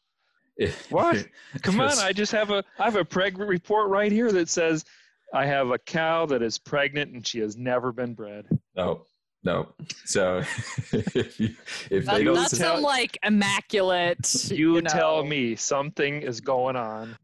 What? 0.89 1.25
Come 1.61 1.79
on! 1.79 1.97
I 1.99 2.13
just 2.13 2.31
have 2.31 2.51
a 2.51 2.63
I 2.79 2.85
have 2.85 2.95
a 2.95 3.05
preg 3.05 3.37
report 3.37 3.89
right 3.89 4.11
here 4.11 4.31
that 4.31 4.49
says 4.49 4.85
I 5.33 5.45
have 5.45 5.71
a 5.71 5.77
cow 5.77 6.25
that 6.27 6.41
is 6.41 6.57
pregnant 6.57 7.13
and 7.13 7.25
she 7.25 7.39
has 7.39 7.57
never 7.57 7.91
been 7.91 8.13
bred. 8.13 8.45
No, 8.75 9.05
no. 9.43 9.69
So 10.05 10.37
if, 10.91 11.39
you, 11.39 11.55
if 11.89 12.05
they 12.05 12.23
don't, 12.23 12.35
not 12.35 12.51
some 12.51 12.81
like 12.81 13.17
immaculate. 13.23 14.51
You, 14.51 14.75
you 14.75 14.81
know. 14.81 14.89
tell 14.89 15.23
me 15.23 15.55
something 15.55 16.21
is 16.21 16.41
going 16.41 16.75
on 16.75 17.17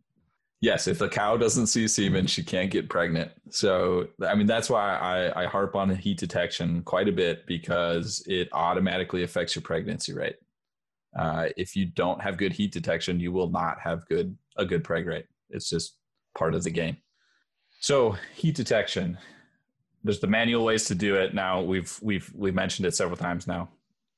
yes, 0.62 0.88
if 0.88 1.00
the 1.00 1.10
cow 1.10 1.36
doesn't 1.36 1.68
see 1.68 1.88
semen, 1.88 2.28
she 2.28 2.44
can't 2.44 2.72
get 2.72 2.88
pregnant. 2.88 3.32
So, 3.50 4.08
I 4.26 4.36
mean, 4.36 4.48
that's 4.48 4.70
why 4.70 4.96
I, 4.96 5.44
I 5.44 5.46
harp 5.48 5.76
on 5.76 5.94
heat 5.94 6.20
detection 6.20 6.84
quite 6.84 7.10
a 7.10 7.12
bit 7.12 7.46
because 7.46 8.24
it 8.28 8.48
automatically 8.54 9.24
affects 9.24 9.56
your 9.56 9.64
pregnancy 9.64 10.14
rate. 10.14 10.38
Uh, 11.18 11.50
if 11.58 11.76
you 11.76 11.86
don't 11.86 12.22
have 12.22 12.38
good 12.38 12.54
heat 12.54 12.72
detection, 12.72 13.20
you 13.20 13.32
will 13.32 13.50
not 13.50 13.78
have 13.82 14.06
good 14.08 14.38
a 14.58 14.66
good 14.66 14.84
preg 14.84 15.06
rate. 15.08 15.26
It's 15.50 15.70
just 15.70 15.98
part 16.38 16.54
of 16.56 16.64
the 16.64 16.70
game. 16.72 16.98
So 17.80 18.16
heat 18.36 18.56
detection. 18.56 19.18
There's 20.04 20.20
the 20.20 20.28
manual 20.28 20.64
ways 20.66 20.86
to 20.86 20.96
do 20.96 21.16
it. 21.16 21.34
Now 21.34 21.62
we've 21.62 21.98
we've 22.02 22.32
we've 22.36 22.56
mentioned 22.56 22.86
it 22.86 22.96
several 22.96 23.18
times 23.18 23.48
now. 23.48 23.70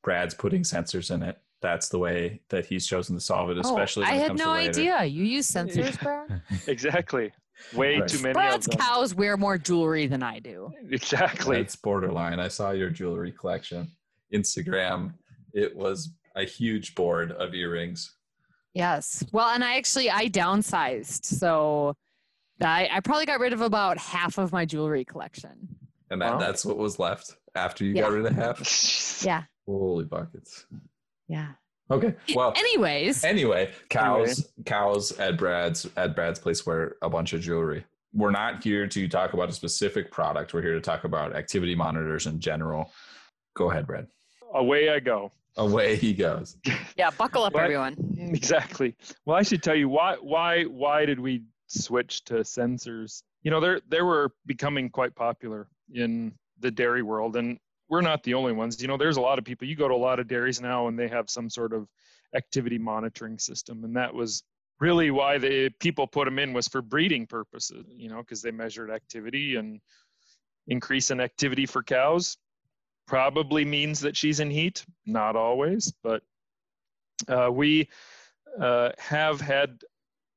Brad's 0.04 0.34
putting 0.34 0.64
sensors 0.64 1.12
in 1.14 1.24
it. 1.24 1.38
That's 1.62 1.88
the 1.88 1.98
way 1.98 2.42
that 2.50 2.66
he's 2.66 2.86
chosen 2.86 3.16
to 3.16 3.22
solve 3.22 3.50
it, 3.50 3.58
especially. 3.58 4.04
oh, 4.04 4.08
when 4.08 4.14
I 4.14 4.18
it 4.18 4.22
had 4.22 4.28
comes 4.28 4.40
no 4.42 4.52
later. 4.52 4.70
idea. 4.70 5.04
You 5.06 5.24
use 5.24 5.50
sensors, 5.52 5.98
Brad? 6.02 6.42
Exactly. 6.68 7.32
Way 7.74 8.00
Right. 8.00 8.10
too 8.10 8.22
many 8.22 8.34
Brad's 8.34 8.68
of 8.68 8.72
them. 8.72 8.82
cows 8.82 9.16
wear 9.16 9.38
more 9.38 9.58
jewelry 9.58 10.06
than 10.08 10.22
I 10.24 10.40
do. 10.40 10.72
Exactly. 10.92 11.60
It's 11.62 11.76
borderline. 11.78 12.40
I 12.40 12.50
saw 12.50 12.72
your 12.72 12.90
jewelry 12.90 13.32
collection, 13.32 13.90
Instagram. 14.34 15.14
It 15.54 15.74
was 15.76 16.12
a 16.36 16.44
huge 16.46 16.96
board 16.96 17.32
of 17.32 17.54
earrings. 17.54 18.16
Yes. 18.74 19.24
Well, 19.32 19.50
and 19.50 19.64
I 19.64 19.76
actually 19.78 20.10
I 20.10 20.30
downsized, 20.30 21.26
so 21.26 21.94
I 22.62 22.90
I 22.92 23.00
probably 23.02 23.26
got 23.26 23.40
rid 23.40 23.54
of 23.54 23.62
about 23.62 23.98
half 23.98 24.38
of 24.38 24.52
my 24.52 24.66
jewelry 24.66 25.06
collection. 25.06 25.76
And 26.10 26.22
that, 26.22 26.34
Wow. 26.34 26.40
that's 26.40 26.66
what 26.66 26.78
was 26.78 27.00
left 27.00 27.36
after 27.56 27.84
you 27.86 27.94
Yeah. 27.94 28.02
got 28.04 28.12
rid 28.12 28.26
of 28.26 28.34
half. 28.34 29.24
Yeah. 29.26 29.44
Holy 29.66 30.04
buckets. 30.04 30.66
Yeah. 31.30 31.52
Okay. 31.90 32.14
Well, 32.36 32.52
Anyways, 32.58 33.24
anyway, 33.24 33.72
cows, 33.90 34.52
cows 34.66 35.12
at 35.20 35.38
Brad's 35.38 35.88
at 35.96 36.16
Brad's 36.16 36.40
place 36.40 36.66
wear 36.66 36.96
a 37.02 37.10
bunch 37.10 37.32
of 37.34 37.40
jewelry. 37.42 37.86
We're 38.14 38.32
not 38.32 38.64
here 38.64 38.86
to 38.88 39.08
talk 39.08 39.34
about 39.34 39.50
a 39.50 39.54
specific 39.54 40.12
product. 40.12 40.54
We're 40.54 40.62
here 40.62 40.74
to 40.74 40.82
talk 40.82 41.04
about 41.06 41.36
activity 41.36 41.74
monitors 41.76 42.26
in 42.28 42.40
general. 42.40 42.92
Go 43.56 43.72
ahead, 43.72 43.88
Brad. 43.88 44.08
Away 44.54 44.90
I 44.90 45.00
go. 45.00 45.32
Away 45.58 45.96
he 45.96 46.14
goes. 46.14 46.58
yeah, 46.98 47.12
buckle 47.12 47.44
up, 47.44 47.54
What? 47.54 47.64
everyone. 47.64 47.96
Exactly. 48.34 48.96
Well, 49.26 49.38
I 49.38 49.44
should 49.44 49.62
tell 49.62 49.76
you 49.76 49.90
why 49.90 50.16
why 50.22 50.64
why 50.64 51.06
did 51.06 51.20
we 51.20 51.44
switch 51.68 52.24
to 52.26 52.36
sensors? 52.36 53.22
You 53.44 53.52
know, 53.52 53.60
they're 53.60 53.82
they 53.88 54.02
were 54.02 54.32
becoming 54.46 54.90
quite 54.90 55.14
popular 55.16 55.68
in 55.94 56.34
the 56.60 56.72
dairy 56.72 57.04
world 57.04 57.36
and 57.36 57.60
we're 57.90 58.02
not 58.02 58.24
the 58.24 58.34
only 58.34 58.54
ones. 58.54 58.82
You 58.82 58.88
know, 58.88 58.98
there's 58.98 59.18
a 59.18 59.22
lot 59.22 59.38
of 59.38 59.46
people. 59.46 59.68
You 59.68 59.76
go 59.76 59.88
to 59.88 59.94
a 59.94 59.96
lot 59.96 60.20
of 60.20 60.28
dairies 60.28 60.62
now 60.62 60.88
and 60.88 60.98
they 60.98 61.08
have 61.10 61.30
some 61.30 61.50
sort 61.50 61.74
of 61.74 61.88
activity 62.36 62.78
monitoring 62.80 63.38
system 63.38 63.84
and 63.84 63.96
that 63.96 64.14
was 64.14 64.42
really 64.80 65.12
why 65.12 65.38
the 65.38 65.70
people 65.80 66.08
put 66.08 66.26
them 66.26 66.40
in 66.40 66.52
was 66.54 66.68
for 66.68 66.82
breeding 66.82 67.28
purposes, 67.28 67.86
you 67.96 68.10
know, 68.10 68.18
because 68.18 68.42
they 68.42 68.52
measured 68.52 68.90
activity 68.90 69.56
and 69.58 69.80
increase 70.68 71.12
in 71.12 71.20
activity 71.20 71.66
for 71.66 71.84
cows 71.84 72.38
probably 73.08 73.66
means 73.66 74.00
that 74.02 74.16
she's 74.16 74.40
in 74.40 74.50
heat. 74.50 74.86
Not 75.06 75.36
always, 75.36 75.94
but 76.04 76.24
uh, 77.28 77.50
we 77.52 77.90
uh, 78.60 78.90
have 78.98 79.42
had 79.42 79.82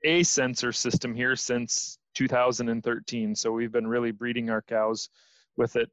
a 0.05 0.23
sensor 0.23 0.73
system 0.73 1.15
here 1.15 1.37
since 1.37 1.99
2013. 2.15 3.35
So 3.35 3.53
we've 3.53 3.73
been 3.73 3.87
really 3.87 4.11
breeding 4.11 4.51
our 4.51 4.63
cows 4.63 5.09
with 5.57 5.77
it 5.77 5.91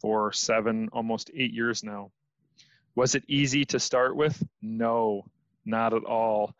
for 0.00 0.32
seven, 0.32 0.88
almost 0.92 1.30
eight 1.34 1.52
years 1.52 1.82
now. 1.82 2.10
Was 2.94 3.14
it 3.14 3.24
easy 3.26 3.64
to 3.66 3.80
start 3.80 4.14
with? 4.14 4.40
No, 4.62 5.24
not 5.64 5.94
at 5.94 6.04
all. 6.04 6.54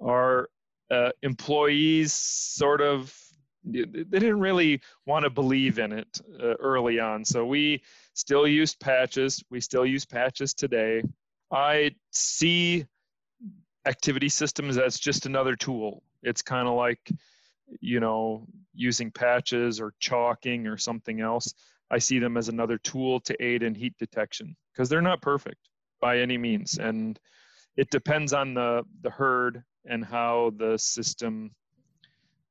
Our 0.00 0.48
uh, 0.90 1.10
employees 1.22 2.12
sort 2.12 2.80
of 2.80 3.14
they 3.64 3.84
didn't 3.84 4.40
really 4.40 4.80
want 5.06 5.24
to 5.24 5.30
believe 5.30 5.78
in 5.80 5.92
it 5.92 6.20
uh, 6.40 6.54
early 6.54 7.00
on. 7.00 7.24
So 7.24 7.44
we 7.44 7.82
still 8.16 8.48
used 8.48 8.80
patches. 8.80 9.44
We 9.50 9.60
still 9.60 9.86
use 9.86 10.06
patches 10.06 10.54
today. 10.54 11.02
I 11.52 11.94
see 12.12 12.86
activity 13.86 14.30
systems 14.30 14.78
as 14.78 14.98
just 14.98 15.26
another 15.26 15.54
tool. 15.54 16.02
It's 16.22 16.42
kind 16.42 16.66
of 16.66 16.74
like, 16.74 16.98
you 17.80 18.00
know, 18.00 18.46
using 18.74 19.10
patches 19.10 19.80
or 19.80 19.92
chalking 20.00 20.66
or 20.66 20.78
something 20.78 21.20
else. 21.20 21.52
I 21.90 21.98
see 21.98 22.18
them 22.18 22.36
as 22.36 22.48
another 22.48 22.78
tool 22.78 23.20
to 23.20 23.42
aid 23.42 23.62
in 23.62 23.74
heat 23.74 23.94
detection 23.98 24.56
because 24.72 24.88
they're 24.88 25.02
not 25.02 25.20
perfect 25.22 25.68
by 26.00 26.18
any 26.18 26.38
means. 26.38 26.78
And 26.78 27.20
it 27.76 27.90
depends 27.90 28.32
on 28.32 28.54
the, 28.54 28.82
the 29.02 29.10
herd 29.10 29.62
and 29.84 30.02
how 30.02 30.52
the 30.56 30.78
system 30.78 31.50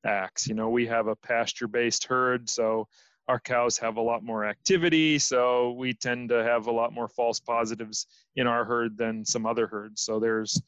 acts. 0.06 0.48
You 0.48 0.54
know, 0.54 0.70
we 0.70 0.86
have 0.86 1.08
a 1.08 1.16
pasture 1.16 1.68
based 1.68 2.06
herd, 2.06 2.50
so 2.50 2.88
our 3.28 3.40
cows 3.40 3.78
have 3.80 3.98
a 3.98 4.02
lot 4.02 4.24
more 4.24 4.46
activity, 4.46 5.18
so 5.18 5.72
we 5.72 5.94
tend 5.94 6.30
to 6.30 6.44
have 6.44 6.68
a 6.68 6.72
lot 6.72 6.94
more 6.94 7.08
false 7.08 7.40
positives 7.40 8.08
in 8.36 8.46
our 8.48 8.64
herd 8.64 8.98
than 8.98 9.26
some 9.26 9.46
other 9.46 9.68
herds. 9.68 10.02
So 10.02 10.20
there's 10.20 10.62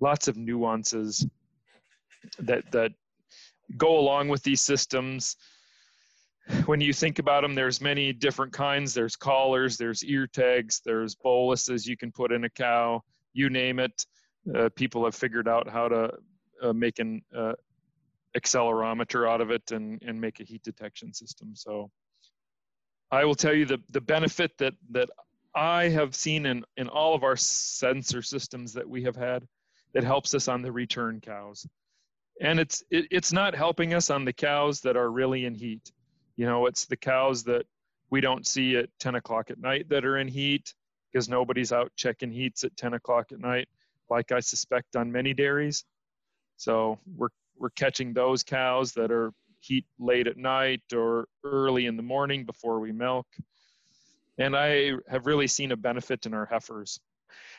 lots 0.00 0.28
of 0.28 0.36
nuances 0.36 1.26
that 2.38 2.70
that 2.72 2.92
go 3.76 3.98
along 3.98 4.28
with 4.28 4.42
these 4.42 4.60
systems. 4.60 5.36
When 6.66 6.80
you 6.80 6.92
think 6.92 7.18
about 7.18 7.40
them, 7.40 7.54
there's 7.54 7.80
many 7.80 8.12
different 8.12 8.52
kinds. 8.52 8.92
There's 8.92 9.16
collars, 9.16 9.78
there's 9.78 10.04
ear 10.04 10.26
tags, 10.26 10.82
there's 10.84 11.14
boluses 11.14 11.86
you 11.86 11.96
can 11.96 12.12
put 12.12 12.32
in 12.32 12.44
a 12.44 12.50
cow. 12.50 13.02
You 13.32 13.48
name 13.48 13.78
it. 13.78 14.04
Uh, 14.54 14.68
people 14.76 15.04
have 15.04 15.14
figured 15.14 15.48
out 15.48 15.70
how 15.70 15.88
to 15.88 16.12
uh, 16.62 16.72
make 16.74 16.98
an 16.98 17.22
uh, 17.34 17.54
accelerometer 18.36 19.28
out 19.28 19.40
of 19.40 19.50
it 19.50 19.70
and, 19.70 20.02
and 20.06 20.20
make 20.20 20.40
a 20.40 20.44
heat 20.44 20.62
detection 20.62 21.12
system. 21.12 21.54
So 21.54 21.90
I 23.10 23.24
will 23.24 23.34
tell 23.34 23.54
you 23.54 23.64
the, 23.64 23.78
the 23.90 24.00
benefit 24.00 24.52
that, 24.58 24.74
that 24.90 25.08
I 25.54 25.88
have 25.88 26.14
seen 26.14 26.46
in, 26.46 26.64
in 26.76 26.88
all 26.88 27.14
of 27.14 27.22
our 27.22 27.36
sensor 27.36 28.22
systems 28.22 28.72
that 28.74 28.88
we 28.88 29.02
have 29.04 29.16
had 29.16 29.46
that 29.92 30.02
helps 30.02 30.34
us 30.34 30.48
on 30.48 30.62
the 30.62 30.72
return 30.72 31.20
cows. 31.20 31.66
And 32.40 32.58
it's, 32.58 32.82
it, 32.90 33.06
it's 33.10 33.32
not 33.32 33.54
helping 33.54 33.94
us 33.94 34.10
on 34.10 34.24
the 34.24 34.32
cows 34.32 34.80
that 34.80 34.96
are 34.96 35.10
really 35.10 35.44
in 35.44 35.54
heat. 35.54 35.92
You 36.36 36.46
know, 36.46 36.66
it's 36.66 36.86
the 36.86 36.96
cows 36.96 37.44
that 37.44 37.66
we 38.10 38.20
don't 38.20 38.46
see 38.46 38.76
at 38.76 38.88
10 38.98 39.14
o'clock 39.14 39.50
at 39.50 39.60
night 39.60 39.88
that 39.90 40.04
are 40.04 40.18
in 40.18 40.26
heat 40.26 40.74
because 41.12 41.28
nobody's 41.28 41.72
out 41.72 41.92
checking 41.94 42.32
heats 42.32 42.64
at 42.64 42.76
10 42.76 42.94
o'clock 42.94 43.30
at 43.30 43.38
night, 43.38 43.68
like 44.10 44.32
I 44.32 44.40
suspect 44.40 44.96
on 44.96 45.12
many 45.12 45.32
dairies. 45.32 45.84
So 46.56 46.98
we're 47.16 47.28
we're 47.58 47.70
catching 47.70 48.12
those 48.12 48.42
cows 48.42 48.92
that 48.92 49.10
are 49.10 49.32
heat 49.60 49.86
late 49.98 50.26
at 50.26 50.36
night 50.36 50.82
or 50.94 51.26
early 51.42 51.86
in 51.86 51.96
the 51.96 52.02
morning 52.02 52.44
before 52.44 52.80
we 52.80 52.92
milk. 52.92 53.26
And 54.38 54.56
I 54.56 54.92
have 55.08 55.26
really 55.26 55.46
seen 55.46 55.72
a 55.72 55.76
benefit 55.76 56.26
in 56.26 56.34
our 56.34 56.46
heifers. 56.46 57.00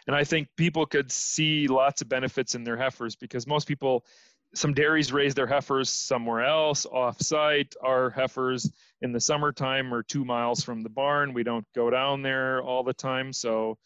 And 0.08 0.16
I 0.16 0.24
think 0.24 0.50
people 0.56 0.86
could 0.86 1.12
see 1.12 1.68
lots 1.68 2.02
of 2.02 2.10
benefits 2.10 2.56
in 2.56 2.64
their 2.64 2.78
heifers 2.78 3.16
because 3.16 3.48
most 3.48 3.68
people, 3.68 4.06
some 4.54 4.74
dairies 4.74 5.12
raise 5.12 5.34
their 5.34 5.48
heifers 5.48 5.90
somewhere 5.90 6.46
else 6.46 6.86
off 6.86 7.22
site. 7.22 7.74
Our 7.84 8.10
heifers 8.12 8.72
in 9.02 9.12
the 9.12 9.20
summertime 9.20 9.94
are 9.94 10.04
two 10.04 10.25
miles 10.25 10.64
from 10.64 10.84
the 10.84 10.90
barn. 10.90 11.34
We 11.34 11.44
don't 11.44 11.66
go 11.74 11.90
down 11.90 12.22
there 12.22 12.62
all 12.62 12.84
the 12.84 12.94
time. 12.94 13.34
So 13.34 13.78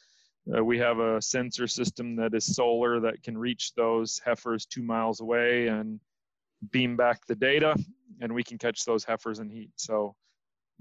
uh, 0.55 0.63
we 0.63 0.77
have 0.79 0.99
a 0.99 1.21
sensor 1.21 1.67
system 1.67 2.15
that 2.15 2.33
is 2.33 2.55
solar 2.55 2.99
that 2.99 3.21
can 3.23 3.37
reach 3.37 3.73
those 3.75 4.19
heifers 4.25 4.65
two 4.65 4.81
miles 4.83 5.21
away 5.21 5.67
and 5.67 5.99
beam 6.71 6.95
back 6.97 7.25
the 7.27 7.35
data, 7.35 7.75
and 8.21 8.33
we 8.33 8.43
can 8.43 8.57
catch 8.57 8.85
those 8.85 9.03
heifers 9.03 9.39
in 9.39 9.49
heat. 9.49 9.71
So 9.75 10.15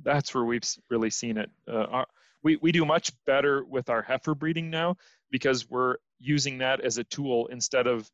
that's 0.03 0.35
where 0.35 0.45
we've 0.45 0.65
really 0.91 1.11
seen 1.11 1.37
it. 1.37 1.51
Uh, 1.71 1.85
our, 1.85 2.07
we, 2.43 2.57
we 2.57 2.73
do 2.73 2.85
much 2.85 3.11
better 3.27 3.65
with 3.65 3.91
our 3.91 4.03
heifer 4.03 4.35
breeding 4.35 4.71
now 4.71 4.97
because 5.31 5.69
we're 5.69 5.97
using 6.21 6.59
that 6.59 6.81
as 6.81 6.99
a 6.99 7.05
tool 7.05 7.47
instead 7.49 7.87
of, 7.87 8.09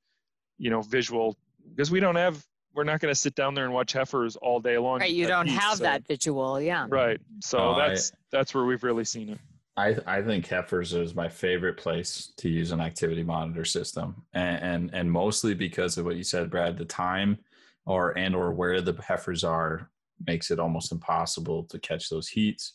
you 0.59 0.71
know, 0.71 0.83
visual, 0.83 1.37
because 1.71 1.91
we 1.91 2.01
don't 2.01 2.17
have, 2.17 2.43
we're 2.75 2.85
not 2.85 3.01
going 3.01 3.13
to 3.13 3.19
sit 3.19 3.35
down 3.35 3.55
there 3.55 3.65
and 3.65 3.73
watch 3.73 3.93
heifers 3.93 4.37
all 4.37 4.61
day 4.61 4.79
long. 4.79 5.01
Right, 5.01 5.11
you 5.11 5.27
don't 5.27 5.47
heat, 5.47 5.59
have 5.59 5.77
so- 5.79 5.85
that 5.85 6.07
visual, 6.07 6.61
yeah. 6.61 6.87
Right. 6.89 7.21
So 7.41 7.59
No, 7.59 7.71
I- 7.73 7.89
that's 7.89 8.13
that's 8.33 8.55
where 8.55 8.65
we've 8.65 8.83
really 8.83 9.05
seen 9.05 9.29
it. 9.29 9.39
I 9.77 9.97
I 10.07 10.23
think 10.23 10.47
heifers 10.47 10.93
is 10.93 11.15
my 11.15 11.29
favorite 11.29 11.77
place 11.77 12.33
to 12.37 12.49
use 12.49 12.71
an 12.71 12.81
activity 12.81 13.23
monitor 13.23 13.65
system, 13.65 14.25
and 14.33 14.63
and, 14.63 14.95
and 14.95 15.11
mostly 15.11 15.55
because 15.55 15.99
of 15.99 16.05
what 16.05 16.17
you 16.17 16.25
said, 16.25 16.51
Brad. 16.51 16.79
The 16.79 16.85
time, 16.85 17.39
or 17.87 18.17
and 18.17 18.35
or 18.35 18.53
where 18.53 18.81
the 18.81 18.95
heifers 19.03 19.43
are, 19.45 19.91
makes 20.27 20.51
it 20.51 20.61
almost 20.61 20.93
impossible 20.93 21.65
to 21.65 21.79
catch 21.79 22.09
those 22.09 22.29
heats. 22.29 22.75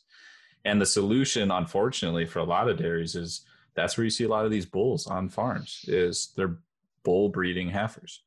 And 0.65 0.81
the 0.81 0.85
solution, 0.85 1.51
unfortunately, 1.51 2.25
for 2.25 2.39
a 2.39 2.43
lot 2.43 2.69
of 2.69 2.77
dairies 2.77 3.15
is 3.15 3.45
that's 3.75 3.97
where 3.97 4.03
you 4.03 4.09
see 4.09 4.25
a 4.25 4.29
lot 4.29 4.45
of 4.45 4.51
these 4.51 4.65
bulls 4.65 5.07
on 5.07 5.29
farms 5.29 5.85
is 5.87 6.33
they're 6.35 6.59
bull 7.03 7.29
breeding 7.29 7.69
heifers. 7.69 8.23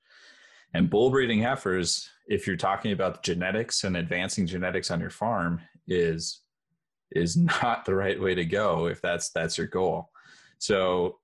And 0.72 0.88
bull 0.88 1.10
breeding 1.10 1.42
heifers, 1.42 2.08
if 2.26 2.46
you're 2.46 2.56
talking 2.56 2.92
about 2.92 3.22
genetics 3.22 3.84
and 3.84 3.96
advancing 3.98 4.46
genetics 4.46 4.90
on 4.90 5.00
your 5.00 5.10
farm, 5.10 5.60
is 5.86 6.40
is 7.14 7.36
not 7.62 7.84
the 7.84 7.94
right 7.94 8.20
way 8.20 8.34
to 8.34 8.44
go 8.44 8.86
if 8.86 9.00
that's 9.00 9.30
that's 9.30 9.58
your 9.58 9.66
goal. 9.66 10.10
So 10.58 11.18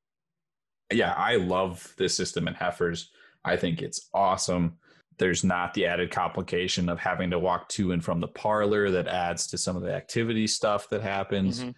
yeah, 0.93 1.13
I 1.15 1.37
love 1.37 1.95
this 1.99 2.17
system 2.17 2.49
in 2.49 2.55
heifers. 2.55 3.11
I 3.45 3.57
think 3.57 3.83
it's 3.83 4.09
awesome. 4.15 4.79
There's 5.19 5.45
not 5.45 5.75
the 5.75 5.87
added 5.87 6.11
complication 6.11 6.89
of 6.89 6.99
having 6.99 7.31
to 7.31 7.39
walk 7.39 7.69
to 7.71 7.93
and 7.93 8.03
from 8.05 8.21
the 8.21 8.29
parlor 8.29 8.91
that 8.91 9.09
adds 9.09 9.47
to 9.49 9.59
some 9.59 9.77
of 9.77 9.83
the 9.83 9.93
activity 9.93 10.47
stuff 10.47 10.89
that 10.91 11.03
happens. 11.03 11.65
Mhm. 11.65 11.75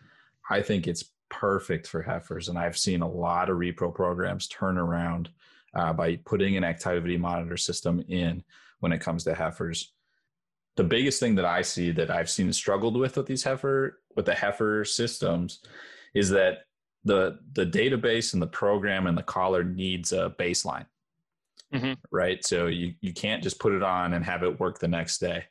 I 0.49 0.63
think 0.63 0.87
it's 0.87 1.13
perfect 1.29 1.87
for 1.87 2.03
heifers, 2.03 2.49
and 2.49 2.59
I've 2.59 2.77
seen 2.77 3.03
a 3.03 3.09
lot 3.09 3.49
of 3.51 3.57
repro 3.57 3.95
programs 3.95 4.49
turn 4.49 4.77
around 4.79 5.31
uh, 5.75 5.93
by 5.93 6.17
putting 6.17 6.57
an 6.57 6.65
activity 6.65 7.17
monitor 7.17 7.57
system 7.57 8.03
in 8.09 8.43
when 8.81 8.93
it 8.93 9.01
comes 9.01 9.25
to 9.25 9.35
heifers. 9.35 9.93
The 10.81 10.85
biggest 10.85 11.21
thing 11.21 11.35
that 11.35 11.45
I 11.45 11.61
see 11.61 11.91
that 11.91 12.11
I've 12.11 12.31
seen 12.31 12.51
struggled 12.55 12.97
with 12.97 13.19
with 13.19 13.27
these 13.27 13.43
heifer 13.43 14.01
with 14.17 14.25
the 14.25 14.35
heifer 14.35 14.83
systems 14.87 15.61
is 16.15 16.31
that 16.31 16.61
the 17.05 17.39
the 17.53 17.67
database 17.67 18.33
and 18.33 18.41
the 18.41 18.47
program 18.47 19.07
and 19.07 19.17
the 19.17 19.23
collar 19.23 19.63
needs 19.63 20.13
a 20.15 20.35
baseline. 20.39 20.87
Mm-hmm. 21.75 21.93
Right. 22.11 22.43
So 22.47 22.69
you, 22.69 22.95
you 23.03 23.13
can't 23.13 23.43
just 23.43 23.59
put 23.59 23.75
it 23.75 23.83
on 23.83 24.15
and 24.15 24.25
have 24.25 24.43
it 24.43 24.59
work 24.59 24.79
the 24.79 24.89
next 24.89 25.19
day. 25.19 25.45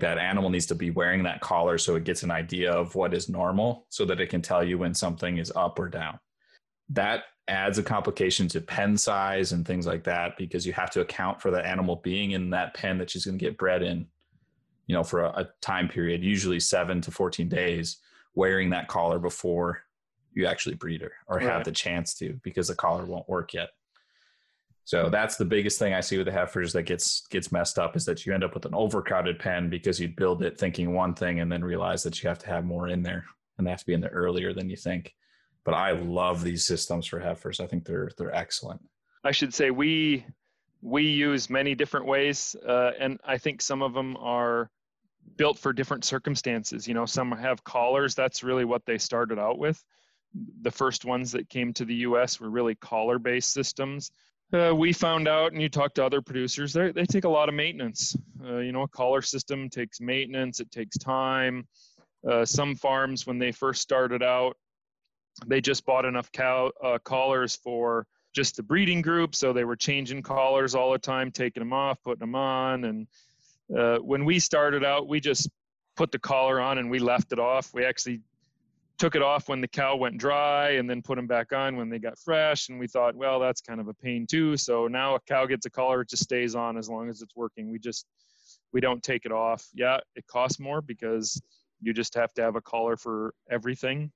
That 0.00 0.18
animal 0.18 0.50
needs 0.50 0.66
to 0.66 0.74
be 0.74 0.90
wearing 0.90 1.22
that 1.22 1.40
collar 1.40 1.78
so 1.78 1.96
it 1.96 2.04
gets 2.04 2.22
an 2.22 2.30
idea 2.30 2.70
of 2.70 2.94
what 2.94 3.14
is 3.14 3.30
normal 3.30 3.86
so 3.88 4.04
that 4.04 4.20
it 4.20 4.28
can 4.28 4.42
tell 4.42 4.62
you 4.62 4.76
when 4.76 4.92
something 4.92 5.38
is 5.38 5.50
up 5.56 5.78
or 5.78 5.88
down. 5.88 6.18
That 6.90 7.24
adds 7.48 7.78
a 7.78 7.82
complication 7.82 8.48
to 8.48 8.60
pen 8.60 8.98
size 8.98 9.52
and 9.52 9.66
things 9.66 9.86
like 9.86 10.04
that 10.04 10.36
because 10.36 10.66
you 10.66 10.74
have 10.74 10.90
to 10.90 11.00
account 11.00 11.40
for 11.40 11.50
the 11.50 11.66
animal 11.66 11.96
being 12.04 12.32
in 12.32 12.50
that 12.50 12.74
pen 12.74 12.98
that 12.98 13.08
she's 13.08 13.24
going 13.24 13.38
to 13.38 13.44
get 13.44 13.56
bred 13.56 13.82
in 13.82 14.06
you 14.88 14.94
know 14.94 15.04
for 15.04 15.22
a, 15.22 15.28
a, 15.28 15.48
time 15.62 15.88
period 15.88 16.24
usually 16.24 16.58
7 16.58 17.00
to 17.02 17.10
14 17.12 17.48
days 17.48 17.98
wearing 18.34 18.70
that 18.70 18.88
collar 18.88 19.20
before 19.20 19.82
you 20.32 20.46
actually 20.46 20.74
breed 20.74 21.00
her 21.00 21.12
or 21.28 21.36
right. 21.36 21.46
have 21.46 21.64
the 21.64 21.70
chance 21.70 22.14
to 22.14 22.38
because 22.42 22.66
the 22.68 22.74
collar 22.74 23.04
won't 23.04 23.28
work 23.28 23.54
yet 23.54 23.68
so 24.84 25.08
that's 25.08 25.36
the 25.36 25.44
biggest 25.44 25.78
thing 25.78 25.94
i 25.94 26.00
see 26.00 26.16
with 26.16 26.26
the 26.26 26.32
heifers 26.32 26.72
that 26.72 26.82
gets 26.82 27.26
gets 27.28 27.52
messed 27.52 27.78
up 27.78 27.94
is 27.94 28.04
that 28.04 28.26
you 28.26 28.34
end 28.34 28.42
up 28.42 28.54
with 28.54 28.66
an 28.66 28.74
overcrowded 28.74 29.38
pen 29.38 29.70
because 29.70 30.00
you 30.00 30.08
build 30.08 30.42
it 30.42 30.58
thinking 30.58 30.92
one 30.92 31.14
thing 31.14 31.38
and 31.38 31.52
then 31.52 31.62
realize 31.62 32.02
that 32.02 32.20
you 32.20 32.28
have 32.28 32.38
to 32.38 32.48
have 32.48 32.64
more 32.64 32.88
in 32.88 33.02
there 33.02 33.24
and 33.56 33.66
they 33.66 33.70
have 33.70 33.80
to 33.80 33.86
be 33.86 33.94
in 33.94 34.00
there 34.00 34.10
earlier 34.10 34.52
than 34.52 34.68
you 34.68 34.76
think 34.76 35.14
but 35.68 35.74
I 35.74 35.90
love 35.90 36.42
these 36.42 36.64
systems 36.64 37.06
for 37.06 37.18
heifers. 37.18 37.60
I 37.60 37.66
think 37.66 37.84
they're 37.84 38.10
they're 38.16 38.34
excellent. 38.34 38.80
I 39.22 39.32
should 39.32 39.52
say 39.52 39.70
we 39.70 40.24
we 40.80 41.02
use 41.02 41.50
many 41.50 41.74
different 41.74 42.06
ways, 42.06 42.56
uh, 42.66 42.92
and 42.98 43.20
I 43.22 43.36
think 43.36 43.60
some 43.60 43.82
of 43.82 43.92
them 43.92 44.16
are 44.16 44.70
built 45.36 45.58
for 45.58 45.72
different 45.72 46.04
circumstances. 46.04 46.86
You 46.86 46.94
know, 46.94 47.06
some 47.06 47.32
have 47.32 47.64
collars. 47.64 48.14
That's 48.14 48.42
really 48.42 48.64
what 48.64 48.84
they 48.86 48.98
started 48.98 49.38
out 49.38 49.58
with. 49.58 49.82
The 50.62 50.70
first 50.70 51.04
ones 51.04 51.32
that 51.32 51.48
came 51.48 51.72
to 51.74 51.84
the 51.84 51.94
U.S. 51.94 52.40
were 52.40 52.50
really 52.50 52.74
collar-based 52.74 53.52
systems. 53.52 54.10
Uh, 54.52 54.74
we 54.74 54.92
found 54.92 55.28
out, 55.28 55.52
and 55.52 55.60
you 55.60 55.68
talk 55.68 55.94
to 55.94 56.04
other 56.04 56.22
producers, 56.22 56.72
they 56.72 56.90
they 56.90 57.04
take 57.04 57.24
a 57.24 57.28
lot 57.28 57.48
of 57.48 57.54
maintenance. 57.54 58.16
Uh, 58.42 58.58
you 58.58 58.72
know, 58.72 58.82
a 58.82 58.88
collar 58.88 59.20
system 59.20 59.68
takes 59.68 60.00
maintenance. 60.00 60.60
It 60.60 60.70
takes 60.70 60.96
time. 60.96 61.66
Uh, 62.28 62.44
some 62.44 62.74
farms, 62.74 63.26
when 63.26 63.38
they 63.38 63.52
first 63.52 63.82
started 63.82 64.22
out, 64.22 64.56
they 65.46 65.60
just 65.60 65.84
bought 65.84 66.04
enough 66.04 66.32
cow 66.32 66.72
uh, 66.82 66.98
collars 67.04 67.56
for 67.56 68.06
just 68.34 68.56
the 68.56 68.62
breeding 68.62 69.02
group, 69.02 69.34
so 69.34 69.52
they 69.52 69.64
were 69.64 69.76
changing 69.76 70.22
collars 70.22 70.74
all 70.74 70.92
the 70.92 70.98
time, 70.98 71.30
taking 71.30 71.60
them 71.60 71.72
off, 71.72 72.02
putting 72.02 72.20
them 72.20 72.34
on. 72.34 72.84
And 72.84 73.06
uh, 73.76 73.98
when 73.98 74.24
we 74.24 74.38
started 74.38 74.84
out, 74.84 75.08
we 75.08 75.20
just 75.20 75.48
put 75.96 76.12
the 76.12 76.18
collar 76.18 76.60
on 76.60 76.78
and 76.78 76.90
we 76.90 76.98
left 76.98 77.32
it 77.32 77.38
off. 77.38 77.72
We 77.74 77.84
actually 77.84 78.20
took 78.98 79.14
it 79.14 79.22
off 79.22 79.48
when 79.48 79.60
the 79.60 79.68
cow 79.68 79.96
went 79.96 80.18
dry 80.18 80.70
and 80.70 80.90
then 80.90 81.02
put 81.02 81.16
them 81.16 81.26
back 81.26 81.52
on 81.52 81.76
when 81.76 81.88
they 81.88 81.98
got 81.98 82.18
fresh. 82.18 82.68
And 82.68 82.78
we 82.78 82.88
thought, 82.88 83.14
well, 83.14 83.38
that's 83.38 83.60
kind 83.60 83.80
of 83.80 83.88
a 83.88 83.94
pain 83.94 84.26
too. 84.26 84.56
So 84.56 84.88
now 84.88 85.14
a 85.14 85.20
cow 85.20 85.46
gets 85.46 85.66
a 85.66 85.70
collar, 85.70 86.02
it 86.02 86.08
just 86.08 86.24
stays 86.24 86.54
on 86.54 86.76
as 86.76 86.88
long 86.88 87.08
as 87.08 87.22
it's 87.22 87.36
working. 87.36 87.70
We 87.70 87.78
just 87.78 88.06
we 88.72 88.80
don't 88.80 89.02
take 89.02 89.24
it 89.24 89.32
off. 89.32 89.66
Yeah, 89.74 89.98
it 90.14 90.26
costs 90.26 90.60
more 90.60 90.82
because 90.82 91.40
you 91.80 91.92
just 91.92 92.14
have 92.14 92.34
to 92.34 92.42
have 92.42 92.56
a 92.56 92.60
collar 92.60 92.96
for 92.96 93.34
everything 93.50 94.10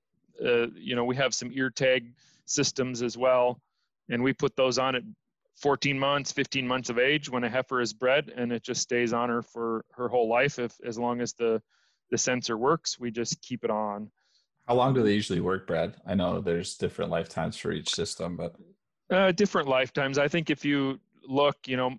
uh, 0.45 0.69
you 0.75 0.95
know, 0.95 1.05
we 1.05 1.17
have 1.17 1.35
some 1.35 1.51
ear 1.53 1.71
tag 1.71 2.13
systems 2.45 3.03
as 3.03 3.17
well, 3.17 3.61
and 4.09 4.23
we 4.23 4.33
put 4.33 4.57
those 4.57 4.79
on 4.79 4.95
at 4.95 5.03
14 5.63 5.97
months, 5.97 6.33
15 6.33 6.67
months 6.67 6.91
of 6.91 6.99
age 6.99 7.31
when 7.31 7.45
a 7.45 7.49
heifer 7.49 7.81
is 7.81 7.93
bred, 7.93 8.33
and 8.37 8.53
it 8.53 8.65
just 8.65 8.83
stays 8.83 9.13
on 9.13 9.29
her 9.29 9.43
for 9.43 9.85
her 9.93 10.09
whole 10.09 10.29
life. 10.29 10.59
If 10.59 10.75
as 10.85 10.99
long 10.99 11.21
as 11.21 11.33
the 11.35 11.63
the 12.11 12.19
sensor 12.19 12.59
works, 12.59 12.99
we 12.99 13.11
just 13.11 13.41
keep 13.41 13.65
it 13.65 13.71
on. 13.71 14.11
How 14.67 14.75
long 14.75 14.93
do 14.93 15.03
they 15.03 15.15
usually 15.15 15.41
work, 15.41 15.67
Brad? 15.67 15.95
I 16.07 16.15
know 16.15 16.41
there's 16.41 16.77
different 16.77 17.11
lifetimes 17.11 17.57
for 17.57 17.73
each 17.73 17.95
system, 17.95 18.37
but 18.37 18.55
uh, 19.11 19.33
different 19.33 19.69
lifetimes. 19.69 20.19
I 20.19 20.29
think 20.29 20.51
if 20.51 20.65
you 20.65 20.99
look, 21.27 21.57
you 21.67 21.77
know, 21.77 21.93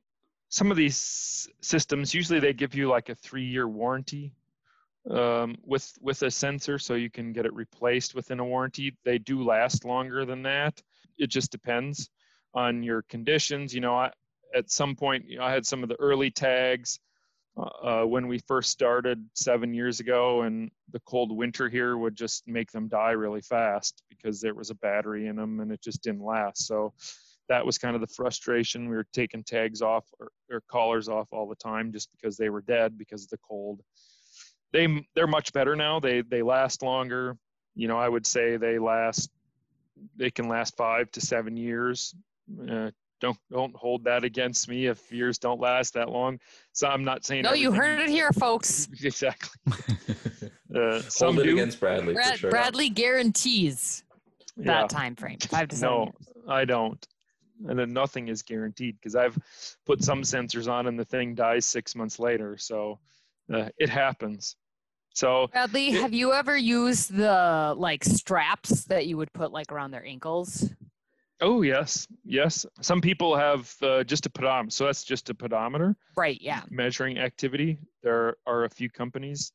some 0.50 0.70
of 0.70 0.78
these 0.78 1.50
systems 1.62 2.14
usually 2.14 2.40
they 2.40 2.54
give 2.54 2.76
you 2.76 2.90
like 2.90 3.10
a 3.10 3.16
three 3.16 3.46
year 3.46 3.68
warranty 3.68 4.34
um, 5.10 5.56
with 5.64 5.90
with 6.02 6.22
a 6.22 6.30
sensor, 6.30 6.78
so 6.78 6.96
you 6.96 7.10
can 7.10 7.32
get 7.32 7.46
it 7.46 7.54
replaced 7.54 8.14
within 8.14 8.42
a 8.42 8.46
warranty. 8.46 8.98
They 9.06 9.20
do 9.20 9.42
last 9.42 9.86
longer 9.86 10.26
than 10.26 10.44
that. 10.44 10.82
It 11.18 11.28
just 11.28 11.52
depends 11.52 12.10
on 12.54 12.84
your 12.84 13.04
conditions. 13.04 13.74
You 13.74 13.82
know, 13.82 13.96
I, 13.96 14.12
at 14.56 14.72
some 14.72 14.96
point, 14.96 15.26
you 15.28 15.38
know, 15.38 15.44
I 15.44 15.52
had 15.52 15.66
some 15.66 15.84
of 15.84 15.90
the 15.90 16.00
early 16.00 16.32
tags 16.32 17.00
uh, 17.58 17.62
uh, 17.62 18.06
when 18.06 18.28
we 18.28 18.40
first 18.48 18.70
started 18.72 19.24
seven 19.34 19.74
years 19.74 20.00
ago, 20.00 20.42
and 20.42 20.72
the 20.92 21.02
cold 21.02 21.36
winter 21.36 21.70
here 21.70 21.98
would 21.98 22.16
just 22.16 22.48
make 22.48 22.72
them 22.72 22.88
die 22.88 23.12
really 23.12 23.42
fast 23.42 24.04
because 24.10 24.42
there 24.42 24.56
was 24.56 24.70
a 24.70 24.76
battery 24.76 25.28
in 25.28 25.36
them 25.36 25.60
and 25.60 25.72
it 25.72 25.82
just 25.82 26.04
didn't 26.04 26.24
last. 26.24 26.68
So 26.68 26.94
that 27.50 27.66
was 27.66 27.78
kind 27.78 27.96
of 27.96 28.02
the 28.02 28.08
frustration. 28.16 28.90
We 28.90 28.96
were 28.96 29.08
taking 29.14 29.44
tags 29.44 29.82
off 29.82 30.06
or, 30.20 30.30
or 30.52 30.62
collars 30.70 31.10
off 31.10 31.28
all 31.32 31.48
the 31.48 31.56
time 31.56 31.92
just 31.92 32.10
because 32.12 32.38
they 32.38 32.50
were 32.50 32.62
dead 32.62 32.98
because 32.98 33.24
of 33.24 33.30
the 33.30 33.40
cold 33.48 33.82
they 34.74 35.08
they're 35.16 35.28
much 35.28 35.54
better 35.54 35.76
now. 35.76 36.00
They 36.00 36.22
they 36.22 36.42
last 36.42 36.82
longer. 36.82 37.38
You 37.76 37.88
know, 37.88 37.98
I 37.98 38.10
would 38.10 38.28
say 38.28 38.58
they 38.58 38.80
last 38.80 39.30
they 40.18 40.32
can 40.32 40.50
last 40.50 40.76
five 40.76 41.10
to 41.12 41.22
seven 41.22 41.56
years. 41.56 42.14
Uh, 42.70 42.92
don't 43.24 43.38
don't 43.50 43.76
hold 43.76 44.04
that 44.04 44.26
against 44.26 44.68
me 44.68 44.88
if 44.88 45.12
years 45.12 45.38
don't 45.38 45.60
last 45.60 45.94
that 45.94 46.10
long. 46.10 46.40
So 46.74 46.88
I'm 46.88 47.06
not 47.06 47.26
saying. 47.26 47.44
No, 47.44 47.50
everything. 47.50 47.64
you 47.64 47.72
heard 47.72 48.00
it 48.00 48.10
here, 48.10 48.34
folks. 48.34 48.90
exactly. 49.02 49.50
uh, 50.76 51.00
some 51.02 51.36
hold 51.36 51.40
it 51.40 51.44
do. 51.46 51.54
against 51.54 51.80
Bradley. 51.80 52.14
Brad, 52.14 52.38
sure. 52.38 52.52
Bradley 52.52 52.90
guarantees 52.90 54.04
that 54.58 54.82
yeah. 54.82 54.88
time 54.88 55.16
frame, 55.16 55.38
five 55.48 55.70
to 55.70 55.76
seven. 55.76 55.98
No, 55.98 56.04
years. 56.04 56.46
I 56.50 56.66
don't. 56.66 57.08
And 57.66 57.80
then 57.80 57.94
nothing 57.94 58.28
is 58.28 58.42
guaranteed 58.42 58.98
because 59.00 59.16
I've 59.16 59.38
put 59.86 60.04
some 60.04 60.24
sensors 60.24 60.70
on 60.70 60.88
and 60.88 61.00
the 61.00 61.06
thing 61.06 61.34
dies 61.34 61.66
six 61.66 61.96
months 61.96 62.20
later. 62.20 62.58
So 62.58 63.00
uh, 63.54 63.70
it 63.78 63.88
happens. 63.88 64.58
So 65.14 65.48
Bradley, 65.48 65.90
it, 65.90 66.02
have 66.02 66.14
you 66.14 66.34
ever 66.34 66.58
used 66.58 67.16
the 67.16 67.74
like 67.78 68.04
straps 68.04 68.84
that 68.86 69.06
you 69.06 69.16
would 69.16 69.32
put 69.32 69.54
like 69.54 69.72
around 69.72 69.92
their 69.92 70.06
ankles? 70.06 70.70
Oh 71.44 71.62
yes, 71.62 72.08
yes. 72.24 72.66
Some 72.80 73.02
people 73.02 73.36
have 73.36 73.76
uh, 73.82 74.06
just 74.06 74.26
a 74.26 74.30
pedometer, 74.30 74.72
so 74.72 74.86
that's 74.86 75.04
just 75.04 75.30
a 75.30 75.34
pedometer. 75.34 75.94
Right. 76.16 76.40
Yeah. 76.40 76.62
Measuring 76.70 77.18
activity. 77.20 77.80
There 78.02 78.38
are 78.48 78.64
a 78.64 78.70
few 78.70 78.90
companies 78.90 79.52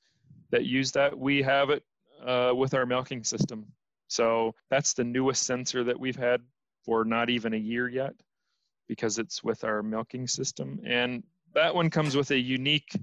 that 0.50 0.66
use 0.66 0.92
that. 0.92 1.18
We 1.18 1.40
have 1.42 1.70
it 1.70 1.82
uh, 2.24 2.52
with 2.54 2.74
our 2.74 2.84
milking 2.84 3.24
system. 3.24 3.66
So 4.08 4.54
that's 4.68 4.92
the 4.92 5.04
newest 5.04 5.44
sensor 5.44 5.82
that 5.84 5.98
we've 5.98 6.16
had 6.16 6.42
for 6.84 7.06
not 7.06 7.30
even 7.30 7.54
a 7.54 7.58
year 7.58 7.88
yet, 7.88 8.12
because 8.86 9.18
it's 9.18 9.42
with 9.42 9.64
our 9.64 9.82
milking 9.82 10.26
system, 10.26 10.80
and 10.84 11.22
that 11.54 11.74
one 11.74 11.88
comes 11.88 12.14
with 12.14 12.30
a 12.30 12.38
unique 12.38 12.94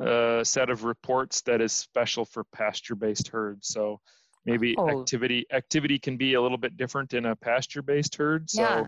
a 0.00 0.42
set 0.44 0.70
of 0.70 0.84
reports 0.84 1.40
that 1.42 1.60
is 1.60 1.72
special 1.72 2.24
for 2.24 2.44
pasture-based 2.44 3.26
herds. 3.28 3.66
So 3.66 4.00
maybe 4.46 4.74
oh. 4.76 5.00
activity 5.00 5.46
activity 5.52 5.98
can 5.98 6.16
be 6.16 6.34
a 6.34 6.40
little 6.40 6.58
bit 6.58 6.76
different 6.76 7.14
in 7.14 7.26
a 7.26 7.36
pasture-based 7.36 8.16
herd. 8.16 8.50
So 8.50 8.62
yeah. 8.62 8.86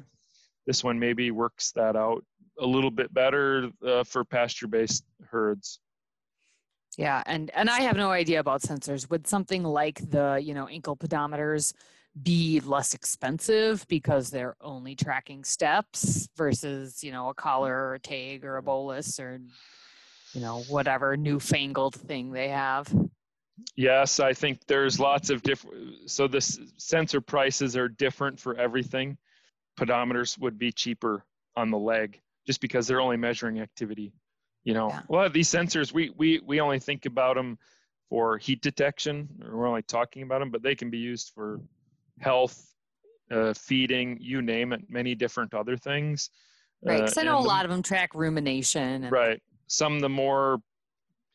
this 0.67 0.83
one 0.83 0.99
maybe 0.99 1.31
works 1.31 1.73
that 1.73 1.97
out 1.97 2.25
a 2.59 2.67
little 2.67 2.91
bit 2.91 3.13
better 3.13 3.71
uh, 3.87 4.05
for 4.05 4.25
pasture-based 4.25 5.05
herds. 5.31 5.81
Yeah, 6.99 7.23
and 7.25 7.51
and 7.55 7.71
I 7.71 7.81
have 7.81 7.97
no 7.97 8.11
idea 8.11 8.41
about 8.41 8.63
sensors. 8.63 9.09
Would 9.09 9.27
something 9.27 9.65
like 9.65 10.11
the 10.11 10.39
you 10.43 10.53
know 10.55 10.69
ankle 10.69 10.97
pedometers 10.97 11.73
be 12.23 12.61
less 12.61 12.93
expensive 12.93 13.87
because 13.89 14.31
they're 14.31 14.57
only 14.61 14.95
tracking 14.95 15.45
steps 15.45 16.29
versus 16.37 17.03
you 17.03 17.11
know 17.11 17.31
a 17.31 17.35
collar 17.35 17.75
or 17.75 17.95
a 17.95 17.99
tag 17.99 18.45
or 18.45 18.59
a 18.59 18.63
bolus 18.63 19.19
or 19.19 19.41
you 20.35 20.41
know 20.43 20.61
whatever 20.69 21.17
newfangled 21.17 21.95
thing 21.95 22.31
they 22.31 22.51
have 22.51 22.95
yes 23.77 24.21
i 24.21 24.33
think 24.33 24.61
there's 24.67 24.99
lots 25.01 25.31
of 25.31 25.43
different 25.43 26.11
so 26.11 26.27
the 26.27 26.41
sensor 26.77 27.21
prices 27.21 27.77
are 27.77 27.89
different 27.89 28.39
for 28.39 28.57
everything. 28.57 29.17
Pedometers 29.79 30.39
would 30.39 30.59
be 30.59 30.71
cheaper 30.71 31.25
on 31.57 31.71
the 31.71 31.79
leg 31.79 32.21
just 32.47 32.61
because 32.61 32.87
they're 32.87 33.01
only 33.01 33.17
measuring 33.17 33.61
activity 33.61 34.13
you 34.65 34.75
know. 34.75 34.89
Yeah. 34.89 35.01
well 35.09 35.31
these 35.31 35.49
sensors 35.49 35.93
we 35.93 36.11
we 36.17 36.41
we 36.45 36.61
only 36.61 36.79
think 36.79 37.07
about 37.07 37.37
them 37.37 37.59
for 38.09 38.37
heat 38.39 38.61
detection 38.61 39.29
we're 39.39 39.67
only 39.67 39.83
talking 39.83 40.23
about 40.23 40.41
them 40.41 40.51
but 40.51 40.63
they 40.63 40.75
can 40.75 40.91
be 40.91 40.99
used 40.99 41.33
for 41.35 41.61
health 42.21 42.73
uh, 43.31 43.55
feeding 43.55 44.19
you 44.21 44.43
name 44.43 44.73
it 44.73 44.83
many 44.89 45.15
different 45.15 45.55
other 45.55 45.77
things. 45.77 46.31
Right 46.85 46.99
because 46.99 47.17
uh, 47.17 47.21
i 47.23 47.25
know 47.25 47.39
a 47.39 47.43
the, 47.43 47.49
lot 47.49 47.65
of 47.65 47.71
them 47.71 47.83
track 47.83 48.15
rumination 48.15 49.05
and, 49.05 49.13
right. 49.13 49.41
Some 49.69 50.01
the 50.01 50.09
more 50.09 50.59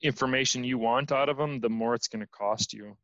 information 0.01 0.63
you 0.63 0.77
want 0.77 1.11
out 1.11 1.29
of 1.29 1.37
them, 1.37 1.59
the 1.59 1.69
more 1.69 1.95
it's 1.95 2.07
going 2.07 2.21
to 2.21 2.27
cost 2.31 2.73
you. 2.73 2.97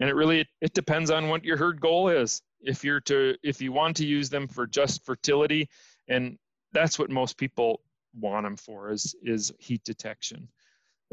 And 0.00 0.08
it 0.10 0.14
really 0.14 0.46
it 0.60 0.74
depends 0.74 1.10
on 1.10 1.28
what 1.28 1.44
your 1.44 1.56
herd 1.56 1.80
goal 1.80 2.08
is. 2.08 2.42
If 2.60 2.84
you're 2.84 3.00
to 3.02 3.36
if 3.42 3.60
you 3.60 3.72
want 3.72 3.96
to 3.96 4.06
use 4.06 4.30
them 4.30 4.48
for 4.48 4.66
just 4.66 5.04
fertility, 5.04 5.68
and 6.08 6.38
that's 6.72 6.98
what 6.98 7.10
most 7.10 7.36
people 7.38 7.80
want 8.14 8.44
them 8.46 8.56
for 8.56 8.90
is 8.92 9.14
is 9.22 9.52
heat 9.58 9.82
detection. 9.84 10.48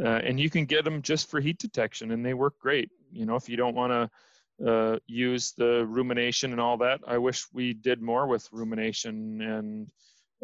uh, 0.03 0.07
and 0.07 0.39
you 0.39 0.49
can 0.49 0.65
get 0.65 0.83
them 0.83 1.01
just 1.01 1.29
for 1.29 1.39
heat 1.39 1.57
detection, 1.57 2.11
and 2.11 2.25
they 2.25 2.33
work 2.33 2.59
great. 2.59 2.89
You 3.11 3.25
know, 3.25 3.35
if 3.35 3.47
you 3.47 3.55
don't 3.55 3.75
want 3.75 4.09
to 4.59 4.67
uh, 4.67 4.99
use 5.07 5.53
the 5.57 5.85
rumination 5.85 6.51
and 6.51 6.59
all 6.59 6.77
that, 6.77 6.99
I 7.07 7.17
wish 7.17 7.45
we 7.53 7.73
did 7.73 8.01
more 8.01 8.27
with 8.27 8.47
rumination 8.51 9.41
and 9.41 9.88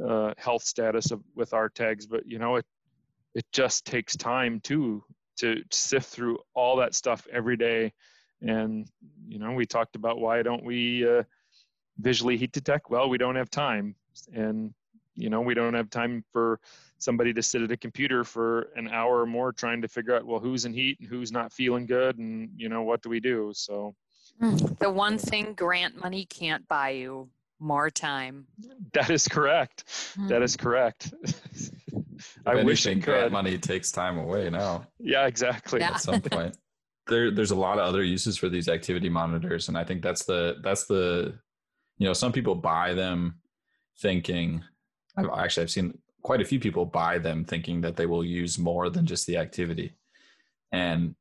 uh, 0.04 0.34
health 0.38 0.64
status 0.64 1.12
of, 1.12 1.22
with 1.36 1.54
our 1.54 1.70
tags. 1.70 2.06
But 2.08 2.26
you 2.26 2.40
know, 2.40 2.58
it 2.58 2.66
it 3.36 3.46
just 3.52 3.86
takes 3.86 4.16
time 4.16 4.60
too 4.60 5.04
to 5.38 5.64
sift 5.72 6.08
through 6.08 6.38
all 6.54 6.76
that 6.78 6.94
stuff 6.94 7.28
every 7.32 7.58
day. 7.58 7.94
And 8.42 8.88
you 9.28 9.40
know, 9.40 9.52
we 9.52 9.66
talked 9.66 9.96
about 9.96 10.20
why 10.20 10.42
don't 10.42 10.64
we 10.64 11.08
uh, 11.08 11.24
visually 12.00 12.38
heat 12.38 12.52
detect? 12.52 12.90
Well, 12.90 13.10
we 13.10 13.18
don't 13.18 13.36
have 13.36 13.50
time, 13.50 13.96
and 14.34 14.74
you 15.16 15.30
know, 15.30 15.42
we 15.42 15.54
don't 15.54 15.74
have 15.74 15.90
time 15.90 16.24
for 16.32 16.60
somebody 17.02 17.34
to 17.34 17.42
sit 17.42 17.62
at 17.62 17.72
a 17.72 17.78
computer 17.78 18.24
for 18.24 18.70
an 18.76 18.88
hour 18.88 19.22
or 19.22 19.26
more 19.26 19.52
trying 19.52 19.82
to 19.82 19.88
figure 19.88 20.16
out 20.16 20.26
well 20.26 20.40
who's 20.40 20.66
in 20.66 20.74
heat 20.74 21.00
and 21.00 21.10
who's 21.10 21.32
not 21.32 21.52
feeling 21.52 21.86
good 21.86 22.18
and 22.18 22.50
you 22.56 22.70
know 22.70 22.84
what 22.84 23.02
do 23.02 23.10
we 23.10 23.20
do 23.20 23.52
so 23.56 23.94
hmm. 24.40 24.56
the 24.80 24.90
one 24.90 25.18
thing 25.18 25.54
grant 25.54 26.00
money 26.00 26.26
can't 26.26 26.68
buy 26.68 26.92
you 26.92 27.28
more 27.62 27.90
time 27.90 28.46
that 28.94 29.10
is 29.10 29.28
correct 29.28 29.86
that 30.28 30.42
is 30.42 30.56
hmm. 30.56 30.64
correct 30.64 31.14
i 32.46 32.62
wish 32.64 32.86
it 32.86 32.96
could. 32.96 33.04
grant 33.04 33.32
money 33.32 33.58
takes 33.58 33.92
time 33.92 34.18
away 34.18 34.50
now 34.50 34.86
yeah 35.00 35.26
exactly 35.26 35.80
yeah. 35.80 35.92
at 35.92 36.02
some 36.02 36.22
point 36.34 36.58
there 37.08 37.32
there's 37.32 37.52
a 37.52 37.56
lot 37.56 37.78
of 37.78 37.86
other 37.86 38.04
uses 38.04 38.38
for 38.38 38.50
these 38.50 38.68
activity 38.68 39.10
monitors 39.10 39.68
and 39.70 39.78
i 39.78 39.84
think 39.84 40.02
that's 40.02 40.26
the 40.26 40.58
that's 40.64 40.86
the 40.86 41.34
you 41.98 42.08
know 42.08 42.14
some 42.14 42.32
people 42.32 42.56
buy 42.56 42.94
them 42.94 43.36
thinking 44.00 44.64
I've 45.18 45.30
actually 45.38 45.64
I've 45.64 45.72
seen 45.72 45.98
quite 46.24 46.42
a 46.42 46.46
few 46.46 46.60
people 46.60 46.86
buy 46.86 47.18
them 47.18 47.44
thinking 47.44 47.82
that 47.82 47.96
they 47.96 48.06
will 48.06 48.24
use 48.24 48.58
more 48.58 48.90
than 48.90 49.06
just 49.06 49.28
the 49.28 49.38
activity. 49.38 49.94
And 50.72 51.16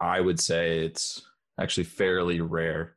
I 0.00 0.20
would 0.20 0.40
say 0.40 0.80
it's 0.80 1.22
actually 1.60 1.84
fairly 1.84 2.40
rare 2.40 2.95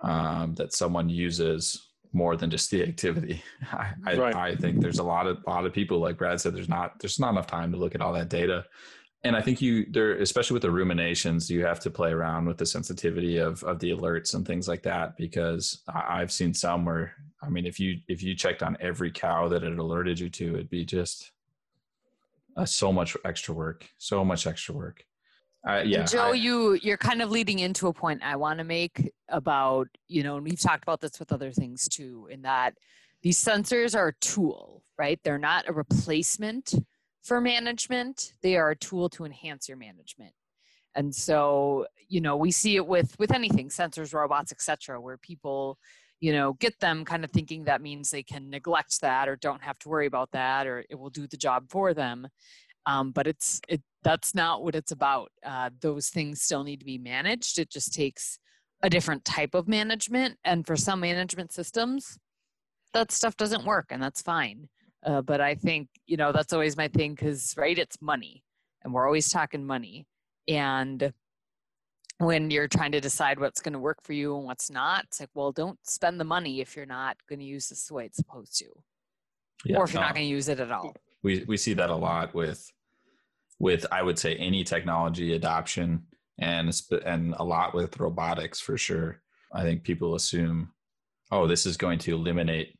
um, 0.00 0.54
that 0.54 0.72
someone 0.72 1.08
uses 1.08 1.88
more 2.12 2.36
than 2.36 2.50
just 2.50 2.70
the 2.70 2.82
activity. 2.82 3.42
I, 3.72 3.92
right. 4.16 4.34
I, 4.34 4.48
I, 4.48 4.56
think 4.56 4.80
there's 4.80 4.98
a 4.98 5.04
lot 5.04 5.26
of 5.26 5.38
lot 5.46 5.66
of 5.66 5.72
people, 5.72 5.98
like 5.98 6.18
Brad 6.18 6.40
said, 6.40 6.54
there's 6.54 6.68
not 6.68 6.98
there's 7.00 7.20
not 7.20 7.30
enough 7.30 7.46
time 7.46 7.72
to 7.72 7.78
look 7.78 7.94
at 7.94 8.00
all 8.00 8.12
that 8.14 8.28
data 8.28 8.64
and 9.24 9.34
I 9.34 9.40
think 9.40 9.60
you 9.60 9.84
there, 9.90 10.12
especially 10.12 10.54
with 10.54 10.62
the 10.62 10.70
ruminations, 10.70 11.50
you 11.50 11.64
have 11.64 11.80
to 11.80 11.90
play 11.90 12.12
around 12.12 12.46
with 12.46 12.56
the 12.56 12.66
sensitivity 12.66 13.38
of 13.38 13.62
of 13.64 13.80
the 13.80 13.90
alerts 13.90 14.34
and 14.34 14.46
things 14.46 14.68
like 14.68 14.82
that 14.84 15.16
because 15.16 15.82
I've 15.92 16.30
seen 16.30 16.54
some 16.54 16.84
where 16.84 17.14
I 17.42 17.48
mean, 17.48 17.66
if 17.66 17.80
you 17.80 17.98
if 18.06 18.22
you 18.22 18.36
checked 18.36 18.62
on 18.62 18.76
every 18.80 19.10
cow 19.10 19.48
that 19.48 19.64
it 19.64 19.78
alerted 19.78 20.20
you 20.20 20.30
to, 20.30 20.54
it'd 20.54 20.70
be 20.70 20.84
just 20.84 21.32
uh, 22.56 22.64
so 22.64 22.92
much 22.92 23.16
extra 23.24 23.54
work, 23.54 23.88
so 23.98 24.24
much 24.24 24.46
extra 24.46 24.74
work. 24.74 25.04
Uh, 25.68 25.82
yeah, 25.84 26.04
Joe, 26.04 26.30
I, 26.30 26.32
you 26.32 26.78
you're 26.82 26.96
kind 26.96 27.20
of 27.20 27.30
leading 27.30 27.58
into 27.58 27.88
a 27.88 27.92
point 27.92 28.22
I 28.24 28.36
want 28.36 28.58
to 28.58 28.64
make 28.64 29.12
about 29.28 29.86
you 30.08 30.22
know, 30.22 30.36
and 30.36 30.44
we've 30.44 30.58
talked 30.58 30.82
about 30.82 31.02
this 31.02 31.18
with 31.18 31.30
other 31.30 31.52
things 31.52 31.86
too, 31.88 32.26
in 32.30 32.40
that 32.42 32.74
these 33.22 33.42
sensors 33.42 33.94
are 33.94 34.08
a 34.08 34.14
tool, 34.14 34.82
right? 34.98 35.20
They're 35.22 35.36
not 35.36 35.68
a 35.68 35.72
replacement 35.74 36.74
for 37.22 37.40
management. 37.40 38.32
They 38.42 38.56
are 38.56 38.70
a 38.70 38.76
tool 38.76 39.10
to 39.10 39.26
enhance 39.26 39.68
your 39.68 39.76
management. 39.76 40.32
And 40.94 41.14
so 41.14 41.86
you 42.08 42.22
know 42.22 42.36
we 42.36 42.50
see 42.50 42.76
it 42.76 42.86
with 42.86 43.14
with 43.18 43.30
anything 43.30 43.68
sensors 43.68 44.14
robots 44.14 44.50
etc 44.50 44.98
where 44.98 45.18
people 45.18 45.78
you 46.20 46.32
know 46.32 46.54
get 46.54 46.80
them 46.80 47.04
kind 47.04 47.22
of 47.22 47.30
thinking 47.30 47.64
that 47.64 47.82
means 47.82 48.10
they 48.10 48.22
can 48.22 48.48
neglect 48.48 49.02
that 49.02 49.28
or 49.28 49.36
don't 49.36 49.62
have 49.62 49.78
to 49.80 49.90
worry 49.90 50.06
about 50.06 50.30
that 50.30 50.66
or 50.66 50.82
it 50.88 50.98
will 50.98 51.10
do 51.10 51.26
the 51.26 51.36
job 51.36 51.64
for 51.68 51.92
them. 51.92 52.26
Um, 52.86 53.12
but 53.12 53.26
it's 53.26 53.60
it 53.68 53.82
that's 54.02 54.34
not 54.34 54.62
what 54.62 54.74
it's 54.74 54.92
about 54.92 55.30
uh, 55.44 55.70
those 55.80 56.08
things 56.08 56.40
still 56.40 56.64
need 56.64 56.80
to 56.80 56.86
be 56.86 56.98
managed 56.98 57.58
it 57.58 57.70
just 57.70 57.92
takes 57.92 58.38
a 58.82 58.90
different 58.90 59.24
type 59.24 59.54
of 59.54 59.66
management 59.66 60.36
and 60.44 60.66
for 60.66 60.76
some 60.76 61.00
management 61.00 61.52
systems 61.52 62.18
that 62.92 63.10
stuff 63.10 63.36
doesn't 63.36 63.64
work 63.64 63.86
and 63.90 64.02
that's 64.02 64.22
fine 64.22 64.68
uh, 65.04 65.22
but 65.22 65.40
I 65.40 65.54
think, 65.54 65.88
you 66.06 66.16
know, 66.16 66.32
that's 66.32 66.52
always 66.52 66.76
my 66.76 66.88
thing 66.88 67.14
because, 67.14 67.54
right, 67.56 67.78
it's 67.78 68.00
money 68.00 68.42
and 68.82 68.92
we're 68.92 69.06
always 69.06 69.30
talking 69.30 69.64
money. 69.64 70.06
And 70.48 71.12
when 72.18 72.50
you're 72.50 72.68
trying 72.68 72.92
to 72.92 73.00
decide 73.00 73.38
what's 73.38 73.60
going 73.60 73.74
to 73.74 73.78
work 73.78 73.98
for 74.02 74.12
you 74.12 74.36
and 74.36 74.44
what's 74.44 74.70
not, 74.70 75.04
it's 75.04 75.20
like, 75.20 75.30
well, 75.34 75.52
don't 75.52 75.78
spend 75.84 76.18
the 76.18 76.24
money 76.24 76.60
if 76.60 76.74
you're 76.74 76.86
not 76.86 77.16
going 77.28 77.38
to 77.38 77.44
use 77.44 77.68
this 77.68 77.86
the 77.86 77.94
way 77.94 78.06
it's 78.06 78.16
supposed 78.16 78.58
to, 78.58 78.66
yeah, 79.64 79.76
or 79.76 79.84
if 79.84 79.92
you're 79.92 80.00
no. 80.00 80.08
not 80.08 80.14
going 80.14 80.26
to 80.26 80.30
use 80.30 80.48
it 80.48 80.58
at 80.58 80.72
all. 80.72 80.94
We 81.22 81.44
we 81.46 81.56
see 81.56 81.74
that 81.74 81.90
a 81.90 81.96
lot 81.96 82.34
with 82.34 82.70
with 83.58 83.86
I 83.90 84.02
would 84.02 84.18
say 84.18 84.36
any 84.36 84.64
technology 84.64 85.34
adoption 85.34 86.04
and 86.38 86.72
and 87.04 87.34
a 87.38 87.44
lot 87.44 87.74
with 87.74 87.98
robotics 87.98 88.60
for 88.60 88.78
sure. 88.78 89.20
I 89.52 89.62
think 89.62 89.82
people 89.82 90.14
assume, 90.14 90.72
oh, 91.32 91.46
this 91.46 91.66
is 91.66 91.76
going 91.76 91.98
to 92.00 92.14
eliminate 92.14 92.78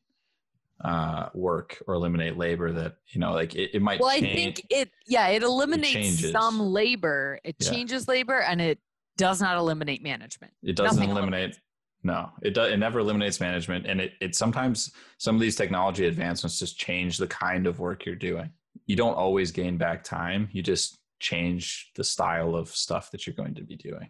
uh, 0.84 1.28
work 1.34 1.82
or 1.86 1.94
eliminate 1.94 2.36
labor 2.36 2.72
that 2.72 2.96
you 3.08 3.20
know 3.20 3.32
like 3.32 3.56
it, 3.56 3.70
it 3.74 3.82
might 3.82 3.98
well 3.98 4.10
change. 4.12 4.26
i 4.26 4.32
think 4.32 4.66
it 4.70 4.90
yeah 5.08 5.26
it 5.26 5.42
eliminates 5.42 6.22
it 6.22 6.30
some 6.30 6.60
labor 6.60 7.40
it 7.42 7.56
yeah. 7.58 7.70
changes 7.70 8.06
labor 8.06 8.42
and 8.42 8.60
it 8.60 8.78
does 9.16 9.40
not 9.40 9.56
eliminate 9.56 10.04
management 10.04 10.52
it 10.62 10.76
doesn't 10.76 11.00
Nothing 11.00 11.10
eliminate 11.10 11.58
no 12.04 12.30
it 12.42 12.54
does 12.54 12.70
it 12.70 12.76
never 12.76 13.00
eliminates 13.00 13.40
management 13.40 13.86
and 13.86 14.00
it, 14.00 14.12
it 14.20 14.36
sometimes 14.36 14.92
some 15.18 15.34
of 15.34 15.40
these 15.40 15.56
technology 15.56 16.06
advancements 16.06 16.60
just 16.60 16.78
change 16.78 17.18
the 17.18 17.26
kind 17.26 17.66
of 17.66 17.80
work 17.80 18.06
you're 18.06 18.14
doing 18.14 18.48
you 18.86 18.96
don't 18.96 19.14
always 19.14 19.50
gain 19.50 19.76
back 19.76 20.02
time 20.02 20.48
you 20.52 20.62
just 20.62 20.98
change 21.20 21.90
the 21.96 22.04
style 22.04 22.54
of 22.54 22.68
stuff 22.68 23.10
that 23.10 23.26
you're 23.26 23.34
going 23.34 23.54
to 23.54 23.62
be 23.62 23.76
doing 23.76 24.08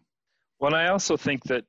well 0.61 0.75
i 0.75 0.89
also 0.89 1.17
think 1.17 1.43
that 1.45 1.65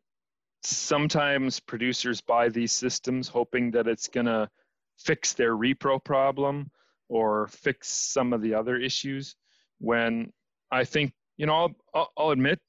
sometimes 0.64 1.60
producers 1.60 2.22
buy 2.22 2.50
these 2.50 2.72
systems 2.72 3.28
hoping 3.28 3.72
that 3.72 3.88
it's 3.88 4.08
going 4.08 4.26
to 4.26 4.50
fix 4.98 5.34
their 5.34 5.56
repro 5.56 6.04
problem 6.04 6.70
or 7.08 7.48
fix 7.48 7.88
some 7.88 8.34
of 8.34 8.42
the 8.42 8.54
other 8.54 8.78
issues 8.78 9.36
when 9.80 10.32
I 10.72 10.84
think, 10.84 11.14
you 11.38 11.46
know, 11.46 11.70
I'll, 11.94 12.12
I'll 12.18 12.30
admit 12.32 12.60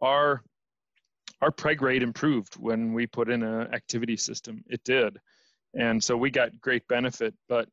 our 0.00 0.42
our 1.42 1.50
preg 1.50 1.82
rate 1.82 2.02
improved 2.02 2.54
when 2.54 2.94
we 2.94 3.06
put 3.06 3.28
in 3.28 3.42
an 3.42 3.74
activity 3.74 4.16
system. 4.16 4.64
It 4.68 4.82
did. 4.84 5.18
And 5.74 6.02
so 6.02 6.16
we 6.16 6.30
got 6.30 6.58
great 6.60 6.88
benefit. 6.88 7.34
But 7.46 7.68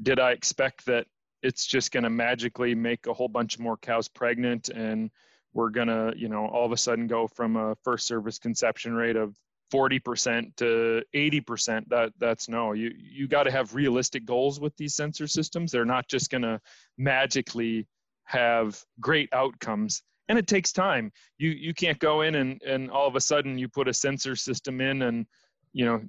did 0.00 0.18
I 0.18 0.32
expect 0.32 0.86
that 0.86 1.06
it's 1.42 1.66
just 1.66 1.90
going 1.90 2.04
to 2.04 2.10
magically 2.10 2.74
make 2.74 3.06
a 3.06 3.12
whole 3.12 3.28
bunch 3.28 3.58
more 3.58 3.76
cows 3.76 4.08
pregnant 4.08 4.68
and 4.68 5.10
we're 5.54 5.70
going 5.70 5.88
to, 5.88 6.14
you 6.16 6.28
know, 6.28 6.46
all 6.46 6.64
of 6.64 6.72
a 6.72 6.76
sudden 6.76 7.06
go 7.06 7.26
from 7.26 7.56
a 7.56 7.76
first 7.84 8.06
service 8.06 8.38
conception 8.38 8.94
rate 8.94 9.16
of 9.16 9.36
40% 9.72 10.54
to 10.56 11.02
80% 11.14 11.88
that 11.88 12.12
that's 12.18 12.48
no. 12.48 12.72
You 12.72 12.92
you 12.96 13.26
got 13.26 13.44
to 13.44 13.50
have 13.50 13.74
realistic 13.74 14.24
goals 14.24 14.60
with 14.60 14.76
these 14.76 14.94
sensor 14.94 15.26
systems. 15.26 15.72
They're 15.72 15.84
not 15.84 16.08
just 16.08 16.30
going 16.30 16.42
to 16.42 16.60
magically 16.98 17.86
have 18.24 18.82
great 19.00 19.30
outcomes. 19.32 20.02
And 20.28 20.38
it 20.38 20.46
takes 20.46 20.72
time. 20.72 21.10
You 21.38 21.50
you 21.50 21.74
can't 21.74 21.98
go 21.98 22.22
in 22.22 22.34
and 22.36 22.62
and 22.62 22.90
all 22.90 23.08
of 23.08 23.16
a 23.16 23.20
sudden 23.20 23.58
you 23.58 23.68
put 23.68 23.88
a 23.88 23.94
sensor 23.94 24.36
system 24.36 24.80
in 24.80 25.02
and 25.02 25.26
you 25.72 25.84
know 25.84 26.00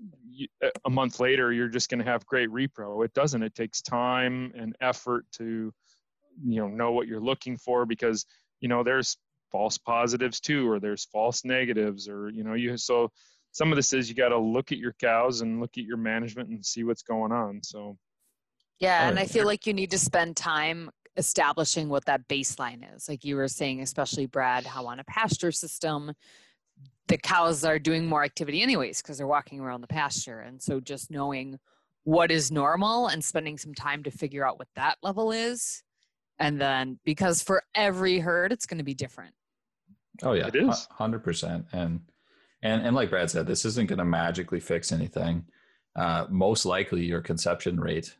a 0.86 0.90
month 0.90 1.20
later 1.20 1.54
you're 1.54 1.68
just 1.68 1.90
going 1.90 2.04
to 2.04 2.10
have 2.10 2.26
great 2.26 2.50
repro 2.50 3.06
it 3.06 3.14
doesn't 3.14 3.44
it 3.44 3.54
takes 3.54 3.82
time 3.82 4.52
and 4.56 4.76
effort 4.82 5.26
to 5.32 5.72
you 6.44 6.60
know 6.60 6.68
know 6.68 6.92
what 6.92 7.08
you're 7.08 7.22
looking 7.22 7.58
for 7.58 7.86
because 7.86 8.26
you 8.60 8.68
know 8.68 8.84
there's 8.84 9.18
false 9.52 9.78
positives 9.78 10.40
too 10.40 10.70
or 10.70 10.80
there's 10.80 11.06
false 11.06 11.46
negatives 11.46 12.08
or 12.08 12.30
you 12.30 12.44
know 12.44 12.56
you 12.56 12.76
so 12.78 13.10
some 13.54 13.72
of 13.72 13.76
this 13.76 13.94
is 13.94 14.10
you 14.10 14.16
got 14.16 14.30
to 14.30 14.38
look 14.38 14.72
at 14.72 14.80
your 14.80 14.94
cows 15.00 15.42
and 15.42 15.62
look 15.62 15.78
at 15.78 15.86
your 15.86 15.98
management 15.98 16.50
and 16.50 16.66
see 16.66 16.84
what's 16.84 17.04
going 17.04 17.32
on. 17.32 17.62
So, 17.64 17.98
yeah, 18.80 19.08
and 19.08 19.20
I 19.20 19.26
feel 19.26 19.46
like 19.46 19.68
you 19.68 19.74
need 19.74 19.92
to 19.92 20.00
spend 20.00 20.36
time 20.36 20.90
establishing 21.16 21.88
what 21.88 22.06
that 22.06 22.28
baseline 22.28 22.84
is. 22.96 23.08
Like 23.08 23.24
you 23.24 23.36
were 23.36 23.48
saying, 23.48 23.82
especially 23.82 24.26
Brad, 24.26 24.66
how 24.66 24.88
on 24.88 25.00
a 25.00 25.04
pasture 25.04 25.52
system, 25.52 26.12
the 27.08 27.18
cows 27.18 27.64
are 27.64 27.80
doing 27.80 28.06
more 28.06 28.24
activity 28.24 28.62
anyways 28.62 29.02
because 29.02 29.18
they're 29.18 29.28
walking 29.28 29.60
around 29.60 29.82
the 29.82 29.88
pasture. 29.88 30.40
And 30.40 30.62
so 30.62 30.80
just 30.80 31.12
knowing 31.12 31.60
what 32.04 32.32
is 32.32 32.52
normal 32.52 33.08
and 33.08 33.24
spending 33.24 33.58
some 33.58 33.74
time 33.74 34.04
to 34.04 34.12
figure 34.12 34.48
out 34.48 34.60
what 34.60 34.68
that 34.76 34.98
level 35.04 35.32
is. 35.32 35.84
And 36.40 36.60
then 36.60 37.00
because 37.06 37.42
for 37.42 37.64
every 37.76 38.20
herd, 38.20 38.52
it's 38.52 38.66
going 38.66 38.80
to 38.80 38.84
be 38.84 38.94
different. 38.94 39.34
Oh, 40.22 40.34
yeah. 40.34 40.48
It 40.48 40.56
is. 40.56 40.88
100%. 41.00 41.66
And 41.72 42.02
and 42.64 42.86
and 42.86 42.96
like 42.96 43.10
Brad 43.10 43.30
said, 43.30 43.46
this 43.46 43.66
isn't 43.66 43.90
going 43.90 44.00
to 44.00 44.06
magically 44.06 44.62
fix 44.62 44.92
anything. 44.92 45.44
Uh, 45.96 46.26
most 46.30 46.66
likely, 46.66 47.04
your 47.04 47.22
conception 47.22 47.80
rate 47.80 48.16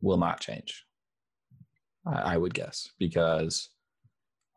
will 0.00 0.16
not 0.16 0.40
change. 0.40 0.84
I, 2.06 2.34
I 2.34 2.36
would 2.36 2.54
guess 2.54 2.90
because 2.98 3.68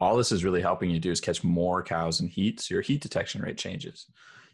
all 0.02 0.18
this 0.18 0.32
is 0.34 0.44
really 0.44 0.62
helping 0.62 0.90
you 0.90 1.00
do 1.00 1.12
is 1.12 1.22
catch 1.22 1.44
more 1.44 1.82
cows 1.84 2.20
in 2.20 2.28
heat, 2.28 2.60
so 2.60 2.74
your 2.74 2.82
heat 2.82 3.02
detection 3.02 3.42
rate 3.42 3.58
changes. 3.58 4.08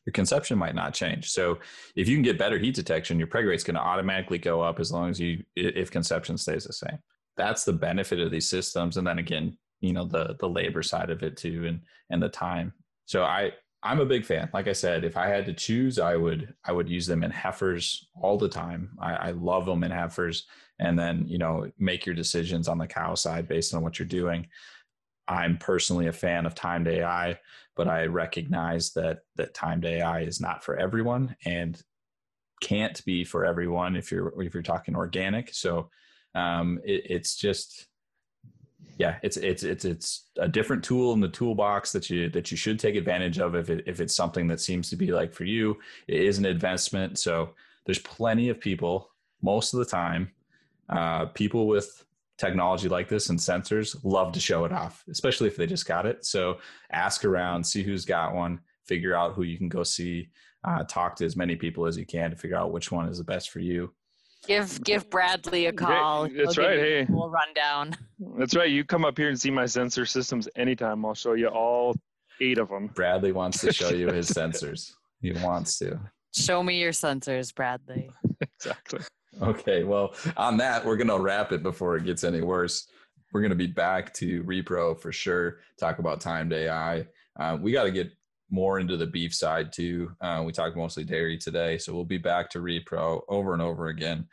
Your 0.06 0.14
conception 0.14 0.58
might 0.58 0.76
not 0.76 0.94
change. 0.94 1.32
So 1.32 1.58
if 1.96 2.08
you 2.08 2.16
can 2.16 2.24
get 2.24 2.38
better 2.38 2.60
heat 2.60 2.76
detection, 2.76 3.18
your 3.18 3.28
preg 3.28 3.48
rate 3.48 3.56
is 3.56 3.64
going 3.64 3.76
to 3.76 3.82
automatically 3.82 4.38
go 4.38 4.62
up 4.62 4.80
as 4.80 4.92
long 4.92 5.10
as 5.10 5.20
you 5.20 5.44
if 5.56 5.90
conception 5.90 6.38
stays 6.38 6.66
the 6.66 6.74
same. 6.74 7.00
that's 7.38 7.64
the 7.64 7.74
benefit 7.74 8.20
of 8.20 8.32
these 8.32 8.50
systems. 8.50 8.98
And 8.98 9.08
then 9.08 9.20
again, 9.20 9.58
you 9.80 9.94
know, 9.94 10.06
the 10.06 10.36
the 10.40 10.50
labor 10.50 10.84
side 10.84 11.10
of 11.10 11.24
it 11.24 11.38
too 11.38 11.66
and 11.68 11.82
and 12.10 12.22
the 12.22 12.30
time. 12.30 12.74
So 13.06 13.24
I 13.24 13.52
I'm 13.84 14.00
a 14.00 14.06
big 14.06 14.26
fan. 14.26 14.50
Like 14.54 14.68
I 14.68 14.74
said, 14.74 15.06
if 15.06 15.16
I 15.16 15.28
had 15.28 15.46
to 15.46 15.54
choose, 15.54 16.00
I 16.00 16.16
would 16.16 16.54
I 16.66 16.72
would 16.72 16.90
use 16.90 17.06
them 17.06 17.24
in 17.24 17.32
heifers 17.32 18.08
all 18.22 18.38
the 18.38 18.50
time. 18.50 18.90
I, 19.00 19.14
I 19.14 19.32
love 19.32 19.66
them 19.66 19.84
in 19.84 19.92
heifers, 19.92 20.48
and 20.80 20.98
then 20.98 21.26
you 21.28 21.38
know 21.38 21.72
make 21.78 22.06
your 22.06 22.16
decisions 22.16 22.68
on 22.68 22.80
the 22.80 22.88
cow 22.88 23.14
side 23.16 23.48
based 23.48 23.74
on 23.74 23.84
what 23.84 24.00
you're 24.00 24.08
doing. 24.08 24.48
I'm 25.28 25.58
personally 25.58 26.08
a 26.08 26.14
fan 26.14 26.46
of 26.46 26.56
timed 26.56 26.88
AI, 26.88 27.40
but 27.76 27.88
I 27.88 28.06
recognize 28.06 28.94
that 28.94 29.20
that 29.36 29.54
timed 29.54 29.86
AI 29.86 30.22
is 30.22 30.40
not 30.40 30.64
for 30.64 30.78
everyone 30.78 31.36
and 31.46 31.82
can't 32.62 33.04
be 33.06 33.24
for 33.24 33.46
everyone 33.46 33.96
if 33.96 34.12
you're 34.12 34.42
if 34.42 34.54
you're 34.54 34.64
talking 34.64 34.96
organic. 34.96 35.54
So 35.54 35.90
um, 36.34 36.80
it, 36.84 37.04
it's 37.10 37.36
just 37.36 37.88
yeah, 38.98 39.18
it's 39.22 39.38
it's 39.38 39.64
it's 39.64 39.86
it's 39.86 40.30
a 40.38 40.48
different 40.48 40.84
tool 40.84 41.14
in 41.14 41.20
the 41.20 41.28
toolbox 41.28 41.92
that 41.92 42.10
you 42.10 42.30
that 42.30 42.50
you 42.50 42.58
should 42.58 42.80
take 42.80 42.96
advantage 42.96 43.40
of 43.40 43.56
if 43.56 43.70
it, 43.70 43.84
if 43.86 44.02
it's 44.02 44.16
something 44.16 44.48
that 44.48 44.60
seems 44.60 44.90
to 44.90 44.96
be 44.96 45.12
like 45.12 45.34
for 45.34 45.44
you. 45.44 45.78
It 46.08 46.22
is 46.22 46.40
an 46.40 46.46
investment, 46.46 47.20
so 47.20 47.52
there's 47.86 48.00
plenty 48.00 48.50
of 48.50 48.60
people 48.60 49.12
most 49.42 49.74
of 49.74 49.80
the 49.80 49.86
time, 49.86 50.32
uh, 50.90 51.28
people 51.28 51.68
with 51.68 52.06
technology 52.38 52.88
like 52.88 53.10
this 53.10 53.30
and 53.30 53.40
sensors 53.40 53.96
love 54.04 54.32
to 54.34 54.40
show 54.40 54.66
it 54.66 54.72
off, 54.72 55.04
especially 55.10 55.48
if 55.48 55.56
they 55.56 55.66
just 55.66 55.86
got 55.86 56.06
it. 56.06 56.26
So 56.26 56.58
ask 56.92 57.26
around, 57.26 57.64
see 57.64 57.84
who's 57.84 58.06
got 58.06 58.34
one, 58.34 58.60
figure 58.86 59.16
out 59.16 59.34
who 59.34 59.44
you 59.44 59.58
can 59.58 59.70
go 59.70 59.84
see, 59.84 60.30
uh, 60.64 60.84
talk 60.84 61.16
to 61.18 61.26
as 61.26 61.36
many 61.36 61.56
people 61.56 61.86
as 61.86 61.98
you 61.98 62.06
can 62.06 62.30
to 62.32 62.36
figure 62.36 62.58
out 62.58 62.72
which 62.72 62.92
one 62.92 63.08
is 63.08 63.18
the 63.18 63.24
best 63.24 63.50
for 63.50 63.60
you. 63.60 63.94
Give 64.46 64.82
give 64.84 65.10
Bradley 65.10 65.66
a 65.66 65.74
call. 65.74 66.30
That's 66.30 66.56
He'll 66.56 66.66
right. 66.66 66.78
Hey, 66.78 67.08
we'll 67.10 67.30
run 67.30 67.54
down. 67.56 67.98
That's 68.38 68.56
right. 68.56 68.70
You 68.70 68.86
come 68.86 69.04
up 69.04 69.18
here 69.18 69.30
and 69.30 69.40
see 69.40 69.50
my 69.50 69.66
sensor 69.66 70.06
systems 70.06 70.48
anytime. 70.56 71.04
I'll 71.06 71.16
show 71.16 71.34
you 71.34 71.48
all 71.48 71.96
eight 72.40 72.60
of 72.60 72.70
them. 72.70 72.88
Bradley 72.88 73.32
wants 73.32 73.62
to 73.62 73.74
show 73.74 73.90
you 73.90 74.08
his 74.08 74.30
sensors. 74.30 74.94
He 75.22 75.32
wants 75.32 75.80
to. 75.80 76.00
Show 76.34 76.62
me 76.62 76.80
your 76.80 76.92
sensors, 76.92 77.54
Bradley. 77.54 78.12
exactly. 78.42 79.00
Okay. 79.42 79.84
Well, 79.84 80.16
on 80.36 80.58
that, 80.58 80.86
we're 80.86 80.98
gonna 80.98 81.20
wrap 81.20 81.52
it 81.52 81.64
before 81.64 81.96
it 81.98 82.06
gets 82.06 82.24
any 82.24 82.42
worse. 82.42 82.88
We're 83.32 83.42
gonna 83.42 83.56
be 83.56 83.68
back 83.68 84.14
to 84.16 84.44
repro 84.44 85.00
for 85.00 85.12
sure. 85.12 85.60
Talk 85.80 86.00
about 86.00 86.22
timed 86.22 86.54
AI. 86.54 87.08
Uh, 87.40 87.58
we 87.60 87.72
got 87.72 87.84
to 87.84 87.92
get 87.92 88.12
more 88.50 88.80
into 88.80 88.98
the 88.98 89.08
beef 89.08 89.34
side 89.34 89.72
too. 89.72 90.12
Uh, 90.22 90.44
we 90.46 90.52
talked 90.52 90.78
mostly 90.78 91.04
dairy 91.04 91.38
today, 91.38 91.78
so 91.78 91.94
we'll 91.94 92.06
be 92.06 92.18
back 92.18 92.50
to 92.50 92.60
repro 92.60 93.22
over 93.28 93.54
and 93.54 93.62
over 93.62 93.88
again. 93.88 94.28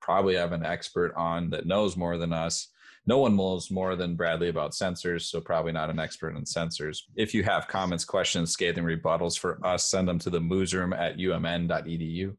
Probably 0.00 0.36
have 0.36 0.52
an 0.52 0.64
expert 0.64 1.14
on 1.16 1.50
that 1.50 1.66
knows 1.66 1.96
more 1.96 2.18
than 2.18 2.32
us. 2.32 2.68
No 3.06 3.18
one 3.18 3.36
knows 3.36 3.70
more 3.70 3.96
than 3.96 4.16
Bradley 4.16 4.48
about 4.48 4.72
sensors, 4.72 5.22
so 5.22 5.40
probably 5.40 5.72
not 5.72 5.90
an 5.90 5.98
expert 5.98 6.36
in 6.36 6.44
sensors. 6.44 7.00
If 7.16 7.34
you 7.34 7.42
have 7.42 7.68
comments, 7.68 8.04
questions, 8.04 8.50
scathing 8.50 8.84
rebuttals 8.84 9.38
for 9.38 9.64
us, 9.64 9.86
send 9.90 10.08
them 10.08 10.18
to 10.20 10.30
the 10.30 10.40
moosroom 10.40 10.96
at 10.98 11.18
umn.edu. 11.18 12.34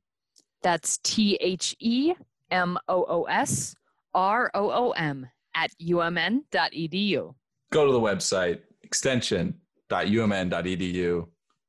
That's 0.65 0.97
T 1.03 1.37
H 1.41 1.75
E 1.79 2.13
M 2.49 2.79
O 2.87 3.05
O 3.07 3.25
S 3.25 3.75
R 4.15 4.49
O 4.55 4.71
O 4.71 4.89
M 4.93 5.29
at 5.53 5.69
umn.edu. 5.79 7.35
Go 7.71 7.85
to 7.85 7.91
the 7.91 7.99
website, 7.99 8.61
extension.umn.edu. 8.81 11.27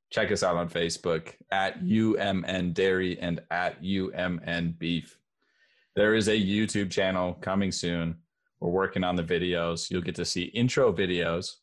Check 0.09 0.33
us 0.33 0.43
out 0.43 0.57
on 0.57 0.71
Facebook 0.71 1.35
at 1.51 1.85
UMN 1.85 2.73
Dairy 2.73 3.19
and 3.21 3.43
at 3.51 3.83
UMN 3.83 4.79
Beef. 4.79 5.19
There 5.95 6.15
is 6.15 6.29
a 6.29 6.41
YouTube 6.41 6.91
channel 6.91 7.35
coming 7.43 7.73
soon. 7.73 8.17
We're 8.61 8.71
working 8.71 9.05
on 9.05 9.15
the 9.15 9.23
videos. 9.23 9.91
You'll 9.91 10.01
get 10.01 10.15
to 10.15 10.25
see 10.25 10.45
intro 10.45 10.91
videos 10.91 11.57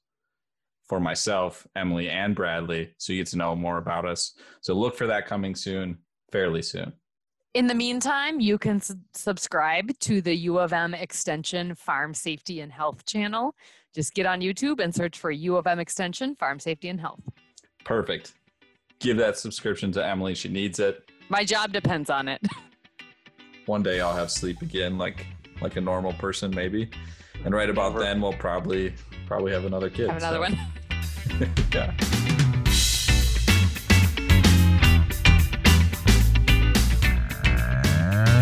for 0.87 0.99
myself, 0.99 1.65
Emily, 1.75 2.11
and 2.11 2.35
Bradley. 2.35 2.93
So 2.99 3.11
you 3.11 3.21
get 3.21 3.29
to 3.29 3.37
know 3.37 3.55
more 3.55 3.79
about 3.79 4.05
us. 4.05 4.35
So 4.61 4.75
look 4.75 4.95
for 4.95 5.07
that 5.07 5.25
coming 5.25 5.55
soon, 5.55 5.97
fairly 6.31 6.61
soon. 6.61 6.93
In 7.53 7.67
the 7.67 7.75
meantime, 7.75 8.39
you 8.39 8.57
can 8.57 8.81
subscribe 9.13 9.97
to 9.99 10.21
the 10.21 10.33
U 10.35 10.57
of 10.57 10.73
M 10.73 10.95
Extension 10.95 11.75
Farm 11.75 12.15
Safety 12.15 12.61
and 12.61 12.71
Health 12.71 13.05
channel. 13.05 13.55
Just 13.93 14.15
get 14.15 14.25
on 14.25 14.41
YouTube 14.41 14.79
and 14.79 14.93
search 14.93 15.19
for 15.19 15.29
U 15.29 15.55
of 15.57 15.67
M 15.67 15.77
Extension 15.77 16.35
Farm 16.35 16.59
Safety 16.59 16.89
and 16.89 16.99
Health. 16.99 17.21
Perfect. 17.85 18.33
Give 18.97 19.17
that 19.17 19.37
subscription 19.37 19.91
to 19.91 20.03
Emily. 20.03 20.33
She 20.33 20.49
needs 20.49 20.79
it. 20.79 21.07
My 21.29 21.45
job 21.45 21.71
depends 21.71 22.09
on 22.09 22.27
it. 22.27 22.41
One 23.67 23.83
day 23.83 24.01
I'll 24.01 24.15
have 24.15 24.31
sleep 24.31 24.63
again, 24.63 24.97
like 24.97 25.27
like 25.61 25.75
a 25.75 25.81
normal 25.81 26.13
person, 26.13 26.49
maybe. 26.49 26.89
And 27.45 27.53
right 27.53 27.69
about 27.69 27.95
then, 27.99 28.19
we'll 28.19 28.33
probably 28.33 28.95
probably 29.27 29.51
have 29.51 29.65
another 29.65 29.91
kid. 29.91 30.09
Have 30.09 30.17
another 30.17 30.37
so. 30.37 30.55
one. 31.37 31.53
yeah. 31.73 32.22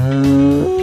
Hmm. 0.02 0.81